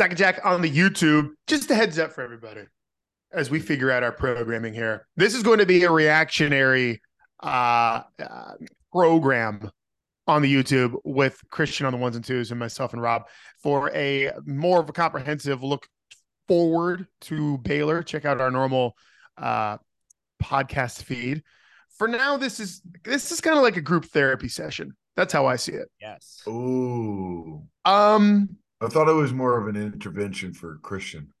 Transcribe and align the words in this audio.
Sac 0.00 0.12
and 0.12 0.18
Jack 0.18 0.40
on 0.44 0.62
the 0.62 0.70
YouTube. 0.70 1.28
Just 1.46 1.70
a 1.70 1.74
heads 1.74 1.98
up 1.98 2.10
for 2.10 2.22
everybody 2.22 2.62
as 3.34 3.50
we 3.50 3.60
figure 3.60 3.90
out 3.90 4.02
our 4.02 4.12
programming 4.12 4.72
here. 4.72 5.06
This 5.14 5.34
is 5.34 5.42
going 5.42 5.58
to 5.58 5.66
be 5.66 5.84
a 5.84 5.90
reactionary 5.90 7.02
uh, 7.42 8.00
uh, 8.18 8.52
program 8.90 9.70
on 10.26 10.40
the 10.40 10.50
YouTube 10.50 10.96
with 11.04 11.38
Christian 11.50 11.84
on 11.84 11.92
the 11.92 11.98
ones 11.98 12.16
and 12.16 12.24
twos 12.24 12.50
and 12.50 12.58
myself 12.58 12.94
and 12.94 13.02
Rob 13.02 13.24
for 13.62 13.90
a 13.94 14.32
more 14.46 14.80
of 14.80 14.88
a 14.88 14.92
comprehensive 14.94 15.62
look 15.62 15.86
forward 16.48 17.06
to 17.20 17.58
Baylor. 17.58 18.02
Check 18.02 18.24
out 18.24 18.40
our 18.40 18.50
normal 18.50 18.96
uh, 19.36 19.76
podcast 20.42 21.02
feed. 21.02 21.42
For 21.98 22.08
now, 22.08 22.38
this 22.38 22.58
is 22.58 22.80
this 23.04 23.32
is 23.32 23.42
kind 23.42 23.58
of 23.58 23.62
like 23.62 23.76
a 23.76 23.82
group 23.82 24.06
therapy 24.06 24.48
session. 24.48 24.96
That's 25.14 25.34
how 25.34 25.44
I 25.44 25.56
see 25.56 25.72
it. 25.72 25.90
Yes. 26.00 26.40
Ooh. 26.48 27.64
Um, 27.84 28.56
I 28.80 28.88
thought 28.88 29.08
it 29.08 29.12
was 29.12 29.32
more 29.32 29.58
of 29.60 29.68
an 29.74 29.76
intervention 29.80 30.54
for 30.54 30.78
Christian. 30.78 31.32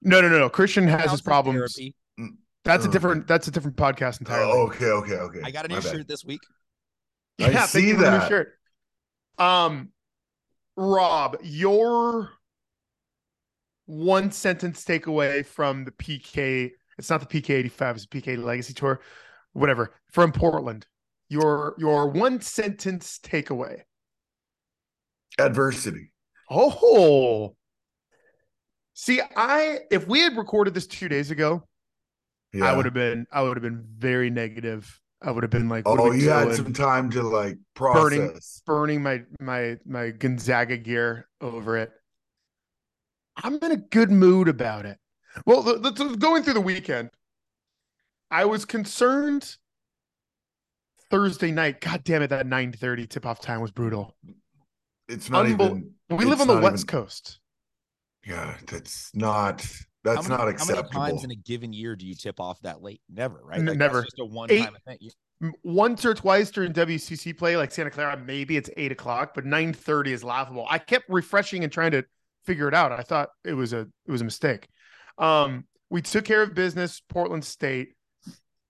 no, 0.00 0.20
no, 0.20 0.28
no, 0.28 0.38
no. 0.38 0.48
Christian 0.48 0.84
has 0.84 0.94
his 1.02 1.02
Counsel's 1.02 1.20
problems. 1.22 1.74
therapy. 1.76 1.94
That's 2.64 2.84
a 2.84 2.88
Oh. 2.88 2.92
different. 2.92 3.26
That's 3.26 3.48
a 3.48 3.50
different 3.50 3.76
podcast 3.76 4.20
entirely. 4.20 4.52
Oh, 4.52 4.66
okay, 4.68 4.86
okay, 4.86 5.14
okay. 5.16 5.40
I 5.44 5.50
got 5.50 5.66
a 5.66 5.68
My 5.68 5.76
new 5.76 5.82
bad. 5.82 5.92
shirt 5.92 6.08
this 6.08 6.24
week. 6.24 6.40
I 7.40 7.52
thank 7.52 7.68
see 7.68 7.88
you 7.88 7.94
for 7.96 8.02
the 8.02 8.10
new 8.12 8.18
that. 8.18 8.28
shirt. 8.28 8.58
Um, 9.38 9.90
Rob, 10.76 11.38
your 11.42 12.30
one 13.86 14.30
sentence 14.30 14.84
takeaway 14.84 15.44
from 15.44 15.84
the 15.84 15.90
PK. 15.90 16.70
It's 16.98 17.10
not 17.10 17.20
the 17.20 17.26
PK 17.26 17.50
eighty 17.54 17.68
five. 17.68 17.96
It's 17.96 18.06
the 18.06 18.20
PK 18.20 18.36
Legacy 18.42 18.74
Tour, 18.74 19.00
whatever. 19.54 19.94
From 20.12 20.30
Portland, 20.32 20.86
your 21.28 21.74
your 21.78 22.08
one 22.08 22.40
sentence 22.40 23.18
takeaway. 23.22 23.80
Adversity. 25.38 26.11
Oh, 26.54 27.56
see, 28.94 29.20
I 29.36 29.80
if 29.90 30.06
we 30.06 30.20
had 30.20 30.36
recorded 30.36 30.74
this 30.74 30.86
two 30.86 31.08
days 31.08 31.30
ago, 31.30 31.66
Yeah. 32.52 32.66
I 32.66 32.76
would 32.76 32.84
have 32.84 32.94
been 32.94 33.26
I 33.32 33.42
would 33.42 33.56
have 33.56 33.62
been 33.62 33.84
very 33.96 34.30
negative. 34.30 35.00
I 35.24 35.30
would 35.30 35.44
have 35.44 35.50
been 35.50 35.68
like, 35.68 35.84
Oh, 35.86 36.10
you 36.12 36.28
had 36.30 36.54
some 36.56 36.72
time 36.72 37.10
to 37.10 37.22
like 37.22 37.56
Burning- 37.74 38.28
process. 38.30 38.62
burning 38.66 39.02
my 39.02 39.22
my 39.40 39.78
my 39.86 40.10
Gonzaga 40.10 40.76
gear 40.76 41.28
over 41.40 41.76
it. 41.78 41.92
I'm 43.36 43.54
in 43.62 43.72
a 43.72 43.76
good 43.76 44.10
mood 44.10 44.48
about 44.48 44.84
it. 44.84 44.98
Well, 45.46 45.62
the, 45.62 45.78
the, 45.78 46.16
going 46.16 46.42
through 46.42 46.52
the 46.54 46.60
weekend, 46.60 47.10
I 48.30 48.44
was 48.44 48.64
concerned. 48.66 49.56
Thursday 51.10 51.50
night, 51.50 51.80
God 51.80 52.04
damn 52.04 52.22
it, 52.22 52.28
that 52.28 52.46
9:30 52.46 53.08
tip 53.08 53.24
off 53.26 53.40
time 53.40 53.60
was 53.60 53.70
brutal. 53.70 54.16
It's 55.12 55.30
not 55.30 55.46
Unbel- 55.46 55.54
even. 55.54 55.94
We 56.10 56.24
live 56.24 56.40
on 56.40 56.46
the 56.46 56.58
West 56.58 56.84
even- 56.84 56.86
Coast. 56.86 57.38
Yeah, 58.26 58.56
that's 58.66 59.14
not. 59.14 59.66
That's 60.04 60.28
many, 60.28 60.38
not 60.40 60.48
acceptable. 60.48 60.88
How 60.92 61.00
many 61.00 61.12
times 61.12 61.24
in 61.24 61.30
a 61.30 61.36
given 61.36 61.72
year 61.72 61.94
do 61.94 62.06
you 62.06 62.14
tip 62.14 62.40
off 62.40 62.60
that 62.62 62.82
late? 62.82 63.00
Never, 63.08 63.40
right? 63.44 63.58
N- 63.60 63.66
Like, 63.66 63.78
never. 63.78 64.02
Just 64.02 64.18
a 64.18 64.24
one 64.24 64.48
time 64.48 64.76
event. 64.86 65.00
You- 65.02 65.52
Once 65.64 66.04
or 66.04 66.14
twice 66.14 66.50
during 66.52 66.72
WCC 66.72 67.32
play, 67.36 67.56
like 67.56 67.72
Santa 67.72 67.90
Clara, 67.90 68.16
maybe 68.16 68.56
it's 68.56 68.70
eight 68.76 68.92
o'clock, 68.92 69.32
but 69.34 69.44
9:30 69.44 70.12
is 70.12 70.22
laughable. 70.22 70.66
I 70.70 70.78
kept 70.78 71.04
refreshing 71.08 71.64
and 71.64 71.72
trying 71.72 71.90
to 71.92 72.04
figure 72.44 72.68
it 72.68 72.74
out. 72.74 72.92
I 72.92 73.02
thought 73.02 73.30
it 73.44 73.54
was 73.54 73.72
a 73.72 73.80
it 74.06 74.10
was 74.12 74.20
a 74.20 74.24
mistake. 74.24 74.68
Um, 75.18 75.66
we 75.90 76.00
took 76.02 76.24
care 76.24 76.42
of 76.42 76.54
business, 76.54 77.00
Portland 77.08 77.44
State, 77.44 77.94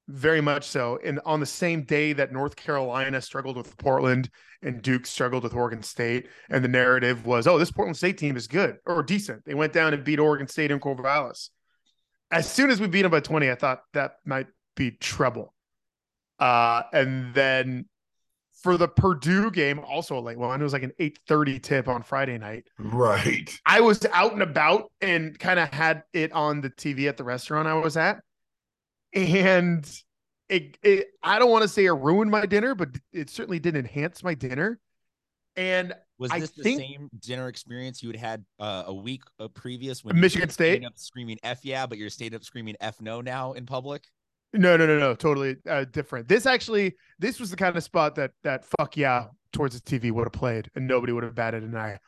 very 0.08 0.40
much 0.40 0.66
so. 0.66 0.98
And 1.04 1.20
on 1.24 1.40
the 1.40 1.46
same 1.46 1.82
day 1.82 2.12
that 2.12 2.32
North 2.32 2.56
Carolina 2.56 3.20
struggled 3.20 3.56
with 3.56 3.76
Portland 3.78 4.30
and 4.62 4.82
Duke 4.82 5.06
struggled 5.06 5.42
with 5.42 5.54
Oregon 5.54 5.82
State, 5.82 6.28
and 6.48 6.62
the 6.62 6.68
narrative 6.68 7.26
was, 7.26 7.46
oh, 7.46 7.58
this 7.58 7.70
Portland 7.70 7.96
State 7.96 8.18
team 8.18 8.36
is 8.36 8.46
good 8.46 8.78
or 8.86 9.02
decent. 9.02 9.44
They 9.44 9.54
went 9.54 9.72
down 9.72 9.94
and 9.94 10.04
beat 10.04 10.18
Oregon 10.18 10.46
State 10.46 10.70
in 10.70 10.80
Corvallis. 10.80 11.50
As 12.30 12.50
soon 12.50 12.70
as 12.70 12.80
we 12.80 12.86
beat 12.86 13.02
them 13.02 13.10
by 13.10 13.20
20, 13.20 13.50
I 13.50 13.54
thought 13.54 13.82
that 13.92 14.16
might 14.24 14.46
be 14.76 14.92
trouble. 14.92 15.54
Uh, 16.38 16.82
and 16.92 17.34
then 17.34 17.86
for 18.62 18.76
the 18.76 18.88
Purdue 18.88 19.50
game, 19.50 19.80
also 19.80 20.18
a 20.18 20.20
late 20.20 20.38
one. 20.38 20.60
It 20.60 20.64
was 20.64 20.72
like 20.72 20.84
an 20.84 20.92
8:30 20.98 21.58
tip 21.58 21.88
on 21.88 22.02
Friday 22.02 22.38
night. 22.38 22.68
right. 22.78 23.50
I 23.66 23.80
was 23.80 24.04
out 24.12 24.32
and 24.32 24.42
about 24.42 24.90
and 25.00 25.38
kind 25.38 25.58
of 25.58 25.72
had 25.72 26.04
it 26.12 26.32
on 26.32 26.60
the 26.60 26.70
TV 26.70 27.08
at 27.08 27.16
the 27.16 27.24
restaurant 27.24 27.68
I 27.68 27.74
was 27.74 27.96
at. 27.96 28.22
And 29.14 29.88
it, 30.48 30.78
it 30.82 31.08
I 31.22 31.38
don't 31.38 31.50
want 31.50 31.62
to 31.62 31.68
say 31.68 31.84
it 31.86 31.92
ruined 31.92 32.30
my 32.30 32.46
dinner, 32.46 32.74
but 32.74 32.90
it 33.12 33.30
certainly 33.30 33.58
did 33.58 33.76
enhance 33.76 34.22
my 34.22 34.34
dinner. 34.34 34.78
And 35.54 35.92
Was 36.18 36.30
I 36.30 36.40
this 36.40 36.50
the 36.52 36.62
think- 36.62 36.80
same 36.80 37.10
dinner 37.18 37.48
experience 37.48 38.02
you 38.02 38.08
had 38.10 38.16
had 38.16 38.44
uh, 38.58 38.84
a 38.86 38.94
week 38.94 39.22
uh, 39.38 39.48
previous 39.48 40.02
when 40.02 40.18
Michigan 40.18 40.48
State? 40.48 40.84
up 40.84 40.96
screaming 40.96 41.38
"f 41.42 41.60
yeah," 41.62 41.86
but 41.86 41.98
you're 41.98 42.10
stayed 42.10 42.34
up 42.34 42.42
screaming 42.42 42.74
"f 42.80 43.00
no" 43.00 43.20
now 43.20 43.52
in 43.52 43.66
public? 43.66 44.04
no, 44.54 44.76
no, 44.76 44.86
no, 44.86 44.98
no, 44.98 45.14
totally 45.14 45.56
uh, 45.66 45.84
different. 45.92 46.28
This 46.28 46.44
actually, 46.44 46.94
this 47.18 47.40
was 47.40 47.50
the 47.50 47.56
kind 47.56 47.74
of 47.76 47.82
spot 47.82 48.14
that 48.16 48.32
that 48.44 48.64
fuck 48.78 48.96
yeah 48.96 49.26
towards 49.52 49.78
the 49.78 49.80
TV 49.80 50.10
would 50.10 50.24
have 50.24 50.32
played, 50.32 50.70
and 50.74 50.86
nobody 50.86 51.12
would 51.12 51.24
have 51.24 51.34
batted 51.34 51.62
an 51.62 51.76
eye. 51.76 51.98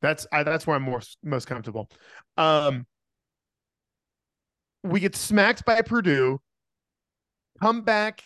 That's 0.00 0.26
I, 0.32 0.42
that's 0.42 0.66
where 0.66 0.76
I'm 0.76 0.82
more 0.82 1.00
most 1.22 1.46
comfortable. 1.46 1.90
Um, 2.36 2.86
we 4.82 5.00
get 5.00 5.16
smacked 5.16 5.64
by 5.64 5.80
Purdue, 5.82 6.40
come 7.60 7.82
back, 7.82 8.22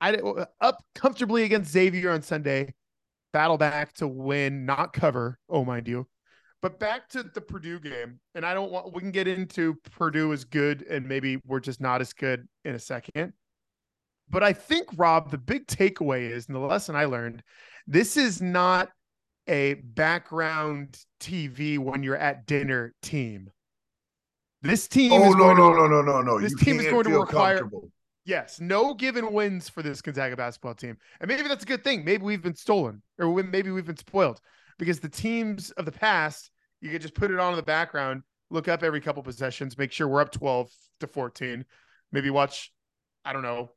I 0.00 0.16
up 0.60 0.82
comfortably 0.94 1.44
against 1.44 1.70
Xavier 1.70 2.10
on 2.10 2.22
Sunday, 2.22 2.74
battle 3.32 3.58
back 3.58 3.92
to 3.94 4.08
win, 4.08 4.66
not 4.66 4.92
cover. 4.92 5.38
Oh, 5.48 5.64
mind 5.64 5.88
you. 5.88 6.06
But 6.62 6.80
back 6.80 7.08
to 7.10 7.22
the 7.22 7.40
Purdue 7.40 7.78
game, 7.78 8.18
and 8.34 8.44
I 8.44 8.54
don't 8.54 8.72
want 8.72 8.92
we 8.94 9.00
can 9.00 9.10
get 9.10 9.28
into 9.28 9.76
Purdue 9.92 10.32
is 10.32 10.44
good 10.44 10.82
and 10.82 11.06
maybe 11.06 11.38
we're 11.46 11.60
just 11.60 11.80
not 11.80 12.00
as 12.00 12.12
good 12.12 12.48
in 12.64 12.74
a 12.74 12.78
second. 12.78 13.34
But 14.28 14.42
I 14.42 14.52
think 14.52 14.88
Rob, 14.96 15.30
the 15.30 15.38
big 15.38 15.66
takeaway 15.66 16.30
is, 16.30 16.46
and 16.46 16.56
the 16.56 16.60
lesson 16.60 16.96
I 16.96 17.04
learned, 17.04 17.42
this 17.86 18.16
is 18.16 18.42
not 18.42 18.90
a 19.46 19.74
background 19.74 20.98
TV 21.20 21.78
when 21.78 22.02
you're 22.02 22.16
at 22.16 22.46
dinner 22.46 22.94
team. 23.02 23.50
This 24.62 24.88
team 24.88 25.12
Oh 25.12 25.30
is 25.30 25.36
no 25.36 25.52
no 25.52 25.72
no 25.72 25.86
no 25.86 26.02
no 26.02 26.22
no! 26.22 26.40
this 26.40 26.52
you 26.52 26.58
team 26.58 26.80
is 26.80 26.86
going 26.86 27.04
to 27.04 27.20
require-. 27.20 27.70
Yes, 28.26 28.60
no 28.60 28.92
given 28.92 29.32
wins 29.32 29.68
for 29.68 29.82
this 29.82 30.02
Gonzaga 30.02 30.36
basketball 30.36 30.74
team. 30.74 30.98
And 31.20 31.28
maybe 31.28 31.46
that's 31.46 31.62
a 31.62 31.66
good 31.66 31.84
thing. 31.84 32.04
Maybe 32.04 32.24
we've 32.24 32.42
been 32.42 32.56
stolen 32.56 33.00
or 33.20 33.32
maybe 33.44 33.70
we've 33.70 33.86
been 33.86 33.96
spoiled 33.96 34.40
because 34.78 34.98
the 34.98 35.08
teams 35.08 35.70
of 35.70 35.84
the 35.84 35.92
past, 35.92 36.50
you 36.80 36.90
could 36.90 37.02
just 37.02 37.14
put 37.14 37.30
it 37.30 37.38
on 37.38 37.52
in 37.52 37.56
the 37.56 37.62
background, 37.62 38.24
look 38.50 38.66
up 38.66 38.82
every 38.82 39.00
couple 39.00 39.22
possessions, 39.22 39.78
make 39.78 39.92
sure 39.92 40.08
we're 40.08 40.20
up 40.20 40.32
12 40.32 40.68
to 41.00 41.06
14, 41.06 41.64
maybe 42.10 42.28
watch, 42.28 42.72
I 43.24 43.32
don't 43.32 43.42
know, 43.42 43.70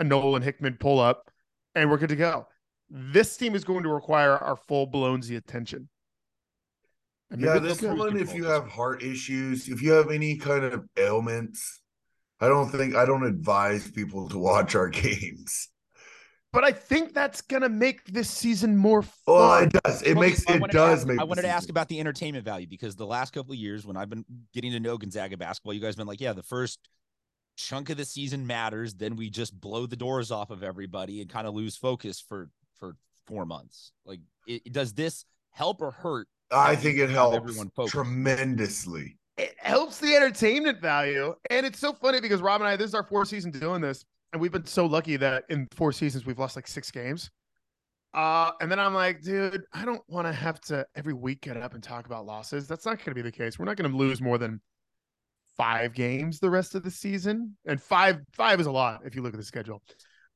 a 0.00 0.04
Nolan 0.04 0.42
Hickman 0.42 0.78
pull 0.80 0.98
up, 0.98 1.30
and 1.76 1.88
we're 1.88 1.98
good 1.98 2.08
to 2.08 2.16
go. 2.16 2.48
This 2.90 3.36
team 3.36 3.54
is 3.54 3.62
going 3.62 3.84
to 3.84 3.88
require 3.88 4.36
our 4.36 4.56
full 4.56 4.86
blown 4.86 5.20
attention. 5.20 5.88
Yeah, 7.36 7.60
this 7.60 7.82
one, 7.82 8.16
if 8.18 8.34
you 8.34 8.46
have 8.46 8.68
heart 8.68 9.02
issues, 9.02 9.68
if 9.68 9.80
you 9.80 9.92
have 9.92 10.10
any 10.10 10.36
kind 10.36 10.64
of 10.64 10.84
ailments, 10.96 11.82
I 12.40 12.48
don't 12.48 12.70
think 12.70 12.94
I 12.94 13.04
don't 13.04 13.24
advise 13.24 13.90
people 13.90 14.28
to 14.28 14.38
watch 14.38 14.74
our 14.74 14.88
games. 14.90 15.68
But 16.52 16.64
I 16.64 16.72
think 16.72 17.12
that's 17.12 17.42
gonna 17.42 17.68
make 17.68 18.04
this 18.06 18.30
season 18.30 18.76
more 18.76 19.00
oh, 19.00 19.02
fun. 19.02 19.34
Well, 19.36 19.62
it 19.62 19.72
does. 19.84 20.02
It 20.02 20.14
Well, 20.14 20.28
makes 20.28 20.42
it 20.48 20.70
does 20.70 21.00
ask- 21.00 21.06
make. 21.06 21.18
I 21.18 21.24
wanted 21.24 21.42
to 21.42 21.48
ask 21.48 21.68
about 21.68 21.88
the 21.88 22.00
entertainment 22.00 22.44
value 22.44 22.66
because 22.66 22.96
the 22.96 23.06
last 23.06 23.32
couple 23.32 23.52
of 23.52 23.58
years 23.58 23.86
when 23.86 23.96
I've 23.96 24.08
been 24.08 24.24
getting 24.54 24.72
to 24.72 24.80
know 24.80 24.96
Gonzaga 24.96 25.36
basketball, 25.36 25.74
you 25.74 25.80
guys 25.80 25.94
have 25.94 25.98
been 25.98 26.06
like, 26.06 26.20
yeah, 26.20 26.32
the 26.32 26.42
first 26.42 26.78
chunk 27.56 27.90
of 27.90 27.96
the 27.96 28.04
season 28.04 28.46
matters. 28.46 28.94
Then 28.94 29.16
we 29.16 29.28
just 29.28 29.58
blow 29.58 29.86
the 29.86 29.96
doors 29.96 30.30
off 30.30 30.50
of 30.50 30.62
everybody 30.62 31.20
and 31.20 31.28
kind 31.30 31.46
of 31.46 31.54
lose 31.54 31.76
focus 31.76 32.20
for 32.26 32.48
for 32.78 32.96
four 33.26 33.44
months. 33.44 33.92
Like, 34.04 34.20
it, 34.46 34.72
does 34.72 34.94
this 34.94 35.24
help 35.50 35.82
or 35.82 35.90
hurt? 35.90 36.28
I 36.50 36.76
think 36.76 36.98
it 36.98 37.10
helps 37.10 37.58
tremendously. 37.88 39.18
It 39.36 39.54
helps 39.58 39.98
the 39.98 40.14
entertainment 40.14 40.80
value. 40.80 41.34
And 41.50 41.66
it's 41.66 41.78
so 41.78 41.92
funny 41.92 42.20
because 42.20 42.40
Rob 42.40 42.60
and 42.60 42.68
I, 42.68 42.76
this 42.76 42.88
is 42.88 42.94
our 42.94 43.02
fourth 43.02 43.28
season 43.28 43.50
doing 43.50 43.80
this, 43.80 44.04
and 44.32 44.40
we've 44.40 44.52
been 44.52 44.66
so 44.66 44.86
lucky 44.86 45.16
that 45.16 45.44
in 45.48 45.68
four 45.72 45.92
seasons 45.92 46.26
we've 46.26 46.38
lost 46.38 46.56
like 46.56 46.66
six 46.66 46.90
games. 46.90 47.30
Uh, 48.14 48.52
and 48.60 48.70
then 48.70 48.80
I'm 48.80 48.94
like, 48.94 49.20
dude, 49.20 49.64
I 49.74 49.84
don't 49.84 50.02
want 50.08 50.26
to 50.26 50.32
have 50.32 50.60
to 50.62 50.86
every 50.94 51.12
week 51.12 51.42
get 51.42 51.56
up 51.58 51.74
and 51.74 51.82
talk 51.82 52.06
about 52.06 52.24
losses. 52.24 52.66
That's 52.66 52.86
not 52.86 52.96
going 52.96 53.10
to 53.10 53.14
be 53.14 53.22
the 53.22 53.32
case. 53.32 53.58
We're 53.58 53.66
not 53.66 53.76
going 53.76 53.90
to 53.90 53.96
lose 53.96 54.22
more 54.22 54.38
than 54.38 54.60
five 55.56 55.92
games 55.92 56.38
the 56.38 56.50
rest 56.50 56.74
of 56.74 56.82
the 56.82 56.90
season, 56.90 57.56
and 57.66 57.80
five 57.80 58.20
five 58.32 58.60
is 58.60 58.66
a 58.66 58.72
lot 58.72 59.00
if 59.04 59.14
you 59.14 59.22
look 59.22 59.34
at 59.34 59.38
the 59.38 59.44
schedule. 59.44 59.82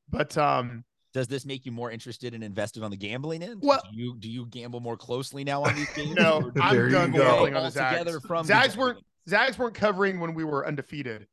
But 0.09 0.37
um, 0.37 0.83
Does 1.13 1.27
this 1.27 1.45
make 1.45 1.65
you 1.65 1.71
more 1.71 1.91
interested 1.91 2.33
and 2.33 2.43
invested 2.43 2.83
on 2.83 2.91
the 2.91 2.97
gambling 2.97 3.43
end? 3.43 3.61
Well- 3.61 3.81
do 3.91 3.97
you 3.99 4.15
do 4.17 4.29
you 4.29 4.45
gamble 4.47 4.79
more 4.79 4.97
closely 4.97 5.43
now 5.43 5.63
on 5.63 5.75
these 5.75 5.89
games? 5.95 6.15
no, 6.15 6.51
I'm 6.61 6.75
There 6.75 6.85
you 6.87 6.91
done 6.93 7.11
go. 7.11 7.19
gambling 7.23 7.53
on 7.55 7.59
all 7.59 7.65
the 7.65 7.71
Zags. 7.71 7.97
together 7.99 8.19
from 8.21 8.45
Zags 8.45 8.75
Gonzaga 8.75 8.79
weren't? 8.81 9.05
Zags 9.29 9.57
weren't 9.59 9.75
covering 9.75 10.19
when 10.19 10.33
we 10.33 10.43
were 10.43 10.65
undefeated. 10.65 11.27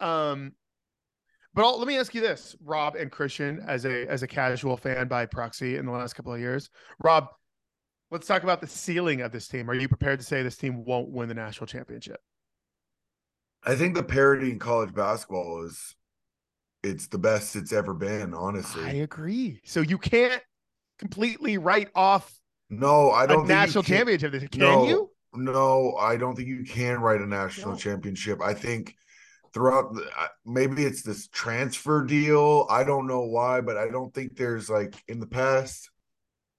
Um, 0.00 0.52
but 1.54 1.64
I'll, 1.64 1.78
let 1.78 1.86
me 1.88 1.96
ask 1.98 2.14
you 2.14 2.20
this, 2.20 2.54
Rob 2.64 2.96
and 2.96 3.10
Christian, 3.10 3.62
as 3.66 3.84
a 3.86 4.06
as 4.08 4.22
a 4.22 4.26
casual 4.26 4.76
fan 4.76 5.08
by 5.08 5.24
proxy 5.26 5.76
in 5.76 5.86
the 5.86 5.92
last 5.92 6.14
couple 6.14 6.32
of 6.34 6.40
years, 6.40 6.68
Rob, 7.02 7.28
Let's 8.10 8.26
talk 8.28 8.44
about 8.44 8.60
the 8.60 8.66
ceiling 8.68 9.22
of 9.22 9.32
this 9.32 9.48
team. 9.48 9.68
Are 9.68 9.74
you 9.74 9.88
prepared 9.88 10.20
to 10.20 10.24
say 10.24 10.42
this 10.42 10.56
team 10.56 10.84
won't 10.84 11.08
win 11.08 11.26
the 11.28 11.34
national 11.34 11.66
championship? 11.66 12.18
I 13.64 13.74
think 13.74 13.94
the 13.96 14.04
parity 14.04 14.50
in 14.50 14.58
college 14.60 14.94
basketball 14.94 15.64
is 15.64 15.96
it's 16.84 17.06
the 17.06 17.18
best 17.18 17.56
it's 17.56 17.72
ever 17.72 17.94
been, 17.94 18.34
honestly. 18.34 18.84
I 18.84 18.92
agree. 18.92 19.60
So 19.64 19.80
you 19.80 19.98
can't 19.98 20.42
completely 20.98 21.58
write 21.58 21.88
off 21.94 22.40
no, 22.70 23.10
I 23.10 23.26
don't 23.26 23.44
a 23.44 23.48
national 23.48 23.84
championship. 23.84 24.32
Can 24.50 24.60
no, 24.60 24.86
you? 24.86 25.10
No, 25.34 25.96
I 25.96 26.16
don't 26.16 26.34
think 26.34 26.48
you 26.48 26.64
can 26.64 27.00
write 27.00 27.20
a 27.20 27.26
national 27.26 27.72
no. 27.72 27.76
championship. 27.76 28.40
I 28.42 28.54
think 28.54 28.94
throughout 29.52 29.94
maybe 30.44 30.84
it's 30.84 31.02
this 31.02 31.28
transfer 31.28 32.04
deal. 32.04 32.66
I 32.70 32.84
don't 32.84 33.06
know 33.06 33.22
why, 33.22 33.60
but 33.60 33.76
I 33.76 33.88
don't 33.88 34.12
think 34.14 34.36
there's 34.36 34.70
like 34.70 34.94
in 35.08 35.20
the 35.20 35.26
past 35.26 35.90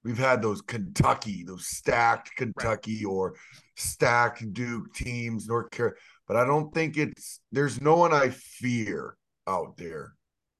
we've 0.03 0.17
had 0.17 0.41
those 0.41 0.61
Kentucky, 0.61 1.43
those 1.43 1.67
stacked 1.67 2.35
Kentucky 2.35 3.05
right. 3.05 3.11
or 3.11 3.35
stacked 3.75 4.53
Duke 4.53 4.93
teams, 4.93 5.47
North 5.47 5.71
Carolina. 5.71 5.97
But 6.27 6.37
I 6.37 6.45
don't 6.45 6.73
think 6.73 6.97
it's 6.97 7.41
there's 7.51 7.81
no 7.81 7.95
one 7.97 8.13
I 8.13 8.29
fear 8.29 9.17
out 9.47 9.77
there. 9.77 10.13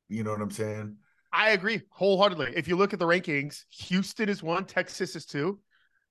You 0.10 0.24
know 0.24 0.32
what 0.32 0.42
I'm 0.42 0.52
saying? 0.52 0.98
I 1.34 1.50
agree 1.52 1.82
wholeheartedly. 1.90 2.54
If 2.56 2.68
you 2.68 2.76
look 2.76 2.94
at 2.94 3.00
the 3.00 3.06
rankings, 3.06 3.64
Houston 3.70 4.30
is 4.30 4.42
one, 4.42 4.66
Texas 4.66 5.16
is 5.16 5.26
two. 5.26 5.60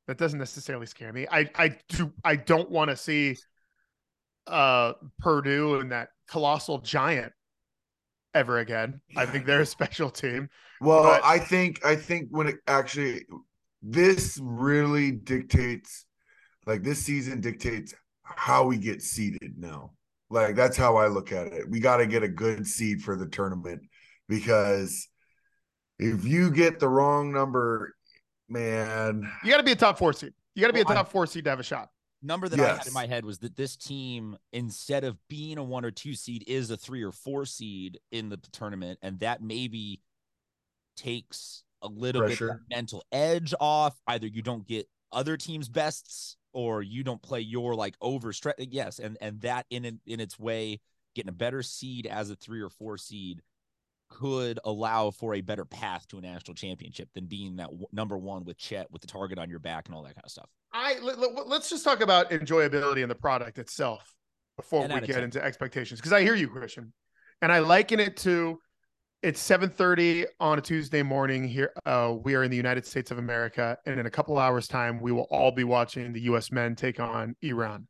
That 0.07 0.19
doesn't 0.19 0.39
necessarily 0.39 0.87
scare 0.87 1.13
me. 1.13 1.27
I 1.31 1.49
I 1.55 1.79
do 1.89 2.13
I 2.23 2.37
don't 2.37 2.71
want 2.71 2.91
to 2.91 2.97
see 2.97 3.39
uh 4.47 4.93
Purdue 5.19 5.81
and 5.81 5.93
that 5.93 6.11
colossal 6.29 6.79
giant 6.79 7.33
ever 8.35 8.59
again. 8.59 9.01
I 9.17 9.25
think 9.25 9.47
they're 9.47 9.61
a 9.61 9.67
special 9.67 10.11
team. 10.11 10.51
Well, 10.81 11.05
but... 11.05 11.25
I 11.25 11.39
think 11.39 11.85
I 11.87 11.97
think 11.97 12.29
when 12.31 12.49
it 12.49 12.57
actually 12.67 13.25
this 13.83 14.39
really 14.43 15.13
dictates 15.13 16.05
like 16.67 16.83
this 16.83 16.99
season 16.99 17.41
dictates 17.41 17.95
how 18.23 18.67
we 18.67 18.77
get 18.77 19.01
seeded 19.01 19.55
now. 19.57 19.93
Like 20.31 20.57
that's 20.57 20.77
how 20.77 20.97
I 20.97 21.09
look 21.09 21.33
at 21.33 21.49
it. 21.49 21.69
We 21.69 21.81
got 21.81 21.99
to 21.99 22.07
get 22.07 22.23
a 22.23 22.29
good 22.29 22.67
seed 22.67 23.03
for 23.03 23.17
the 23.17 23.27
tournament 23.27 23.83
because 24.29 25.09
if 25.99 26.25
you 26.25 26.51
get 26.51 26.81
the 26.81 26.89
wrong 26.89 27.33
number, 27.33 27.95
man, 28.49 29.31
you 29.43 29.51
got 29.51 29.59
to 29.59 29.63
be 29.63 29.73
a 29.73 29.77
top 29.77 29.99
four 29.99 30.13
seed. 30.13 30.33
You 30.55 30.61
got 30.61 30.69
to 30.69 30.73
be 30.73 30.81
a 30.81 30.85
top 30.85 31.11
four 31.11 31.27
seed 31.27 31.45
to 31.45 31.51
have 31.51 31.61
a 31.61 31.65
shot. 31.65 31.89
Number 32.23 32.49
that 32.49 32.57
yes. 32.57 32.71
I 32.71 32.77
had 32.79 32.87
in 32.87 32.93
my 32.95 33.07
head 33.07 33.25
was 33.25 33.39
that 33.41 33.55
this 33.55 33.77
team, 33.77 34.39
instead 34.53 35.05
of 35.05 35.19
being 35.29 35.59
a 35.59 35.63
one 35.63 35.85
or 35.85 35.91
two 35.91 36.15
seed, 36.15 36.45
is 36.47 36.71
a 36.71 36.77
three 36.77 37.03
or 37.03 37.13
four 37.13 37.45
seed 37.45 38.01
in 38.13 38.31
the 38.31 38.39
tournament, 38.53 38.99
and 39.03 39.21
that 39.21 39.43
maybe 39.43 40.01
takes 40.97 41.65
a 41.83 41.87
little 41.89 42.23
Pressure. 42.23 42.47
bit 42.47 42.55
of 42.55 42.61
mental 42.71 43.05
edge 43.13 43.53
off. 43.61 43.95
Either 44.07 44.27
you 44.27 44.41
don't 44.41 44.67
get 44.67 44.89
other 45.13 45.37
teams' 45.37 45.69
bests, 45.69 46.39
or 46.55 46.83
you 46.83 47.05
don't 47.05 47.21
play 47.21 47.41
your 47.41 47.75
like 47.75 47.95
over 48.01 48.33
stretch. 48.33 48.57
Yes, 48.59 48.99
and 48.99 49.19
and 49.21 49.41
that 49.43 49.67
in 49.71 50.01
in 50.07 50.21
its 50.21 50.39
way, 50.39 50.81
getting 51.15 51.29
a 51.29 51.33
better 51.33 51.63
seed 51.63 52.07
as 52.07 52.31
a 52.31 52.37
three 52.37 52.61
or 52.61 52.71
four 52.71 52.97
seed 52.97 53.43
could 54.11 54.59
allow 54.65 55.11
for 55.11 55.35
a 55.35 55.41
better 55.41 55.65
path 55.65 56.07
to 56.09 56.19
a 56.19 56.21
national 56.21 56.55
championship 56.55 57.09
than 57.15 57.27
being 57.27 57.57
that 57.57 57.67
w- 57.67 57.87
number 57.93 58.17
one 58.17 58.45
with 58.45 58.57
Chet 58.57 58.91
with 58.91 59.01
the 59.01 59.09
target 59.09 59.39
on 59.39 59.51
your 59.51 59.59
back 59.59 59.89
and 59.89 59.95
all 59.95 60.03
that 60.03 60.15
kind 60.15 60.25
of 60.25 60.31
stuff. 60.31 60.49
I 60.73 60.99
let, 61.01 61.19
us 61.19 61.71
just 61.71 61.85
talk 61.85 62.01
about 62.01 62.31
enjoyability 62.31 63.03
and 63.03 63.11
the 63.11 63.17
product 63.17 63.59
itself 63.59 64.15
before 64.57 64.85
and 64.85 64.93
we 64.93 65.01
get 65.01 65.23
into 65.23 65.43
expectations 65.43 66.01
because 66.01 66.13
I 66.13 66.23
hear 66.23 66.35
you, 66.35 66.49
Christian, 66.49 66.93
and 67.43 67.51
I 67.51 67.59
liken 67.61 67.99
it 67.99 68.17
to 68.19 68.61
it's 69.25 69.41
7:30 69.41 70.27
on 70.39 70.59
a 70.59 70.61
Tuesday 70.61 71.03
morning 71.03 71.49
here. 71.49 71.73
Uh, 71.87 72.15
we 72.23 72.35
are 72.35 72.43
in 72.43 72.51
the 72.51 72.57
United 72.59 72.85
States 72.85 73.11
of 73.11 73.17
America, 73.17 73.79
and 73.87 73.99
in 73.99 74.05
a 74.05 74.11
couple 74.11 74.39
hours' 74.39 74.69
time, 74.69 75.01
we 75.01 75.13
will 75.13 75.27
all 75.31 75.51
be 75.51 75.65
watching 75.65 76.13
the 76.13 76.21
U.S. 76.23 76.53
men 76.53 76.77
take 76.77 77.01
on 77.01 77.35
Iran. 77.41 77.89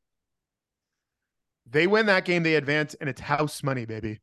They 1.66 1.88
win 1.88 2.06
that 2.06 2.24
game, 2.24 2.44
they 2.44 2.54
advance, 2.54 2.94
and 2.94 3.10
it's 3.10 3.20
house 3.20 3.64
money, 3.64 3.84
baby. 3.84 4.20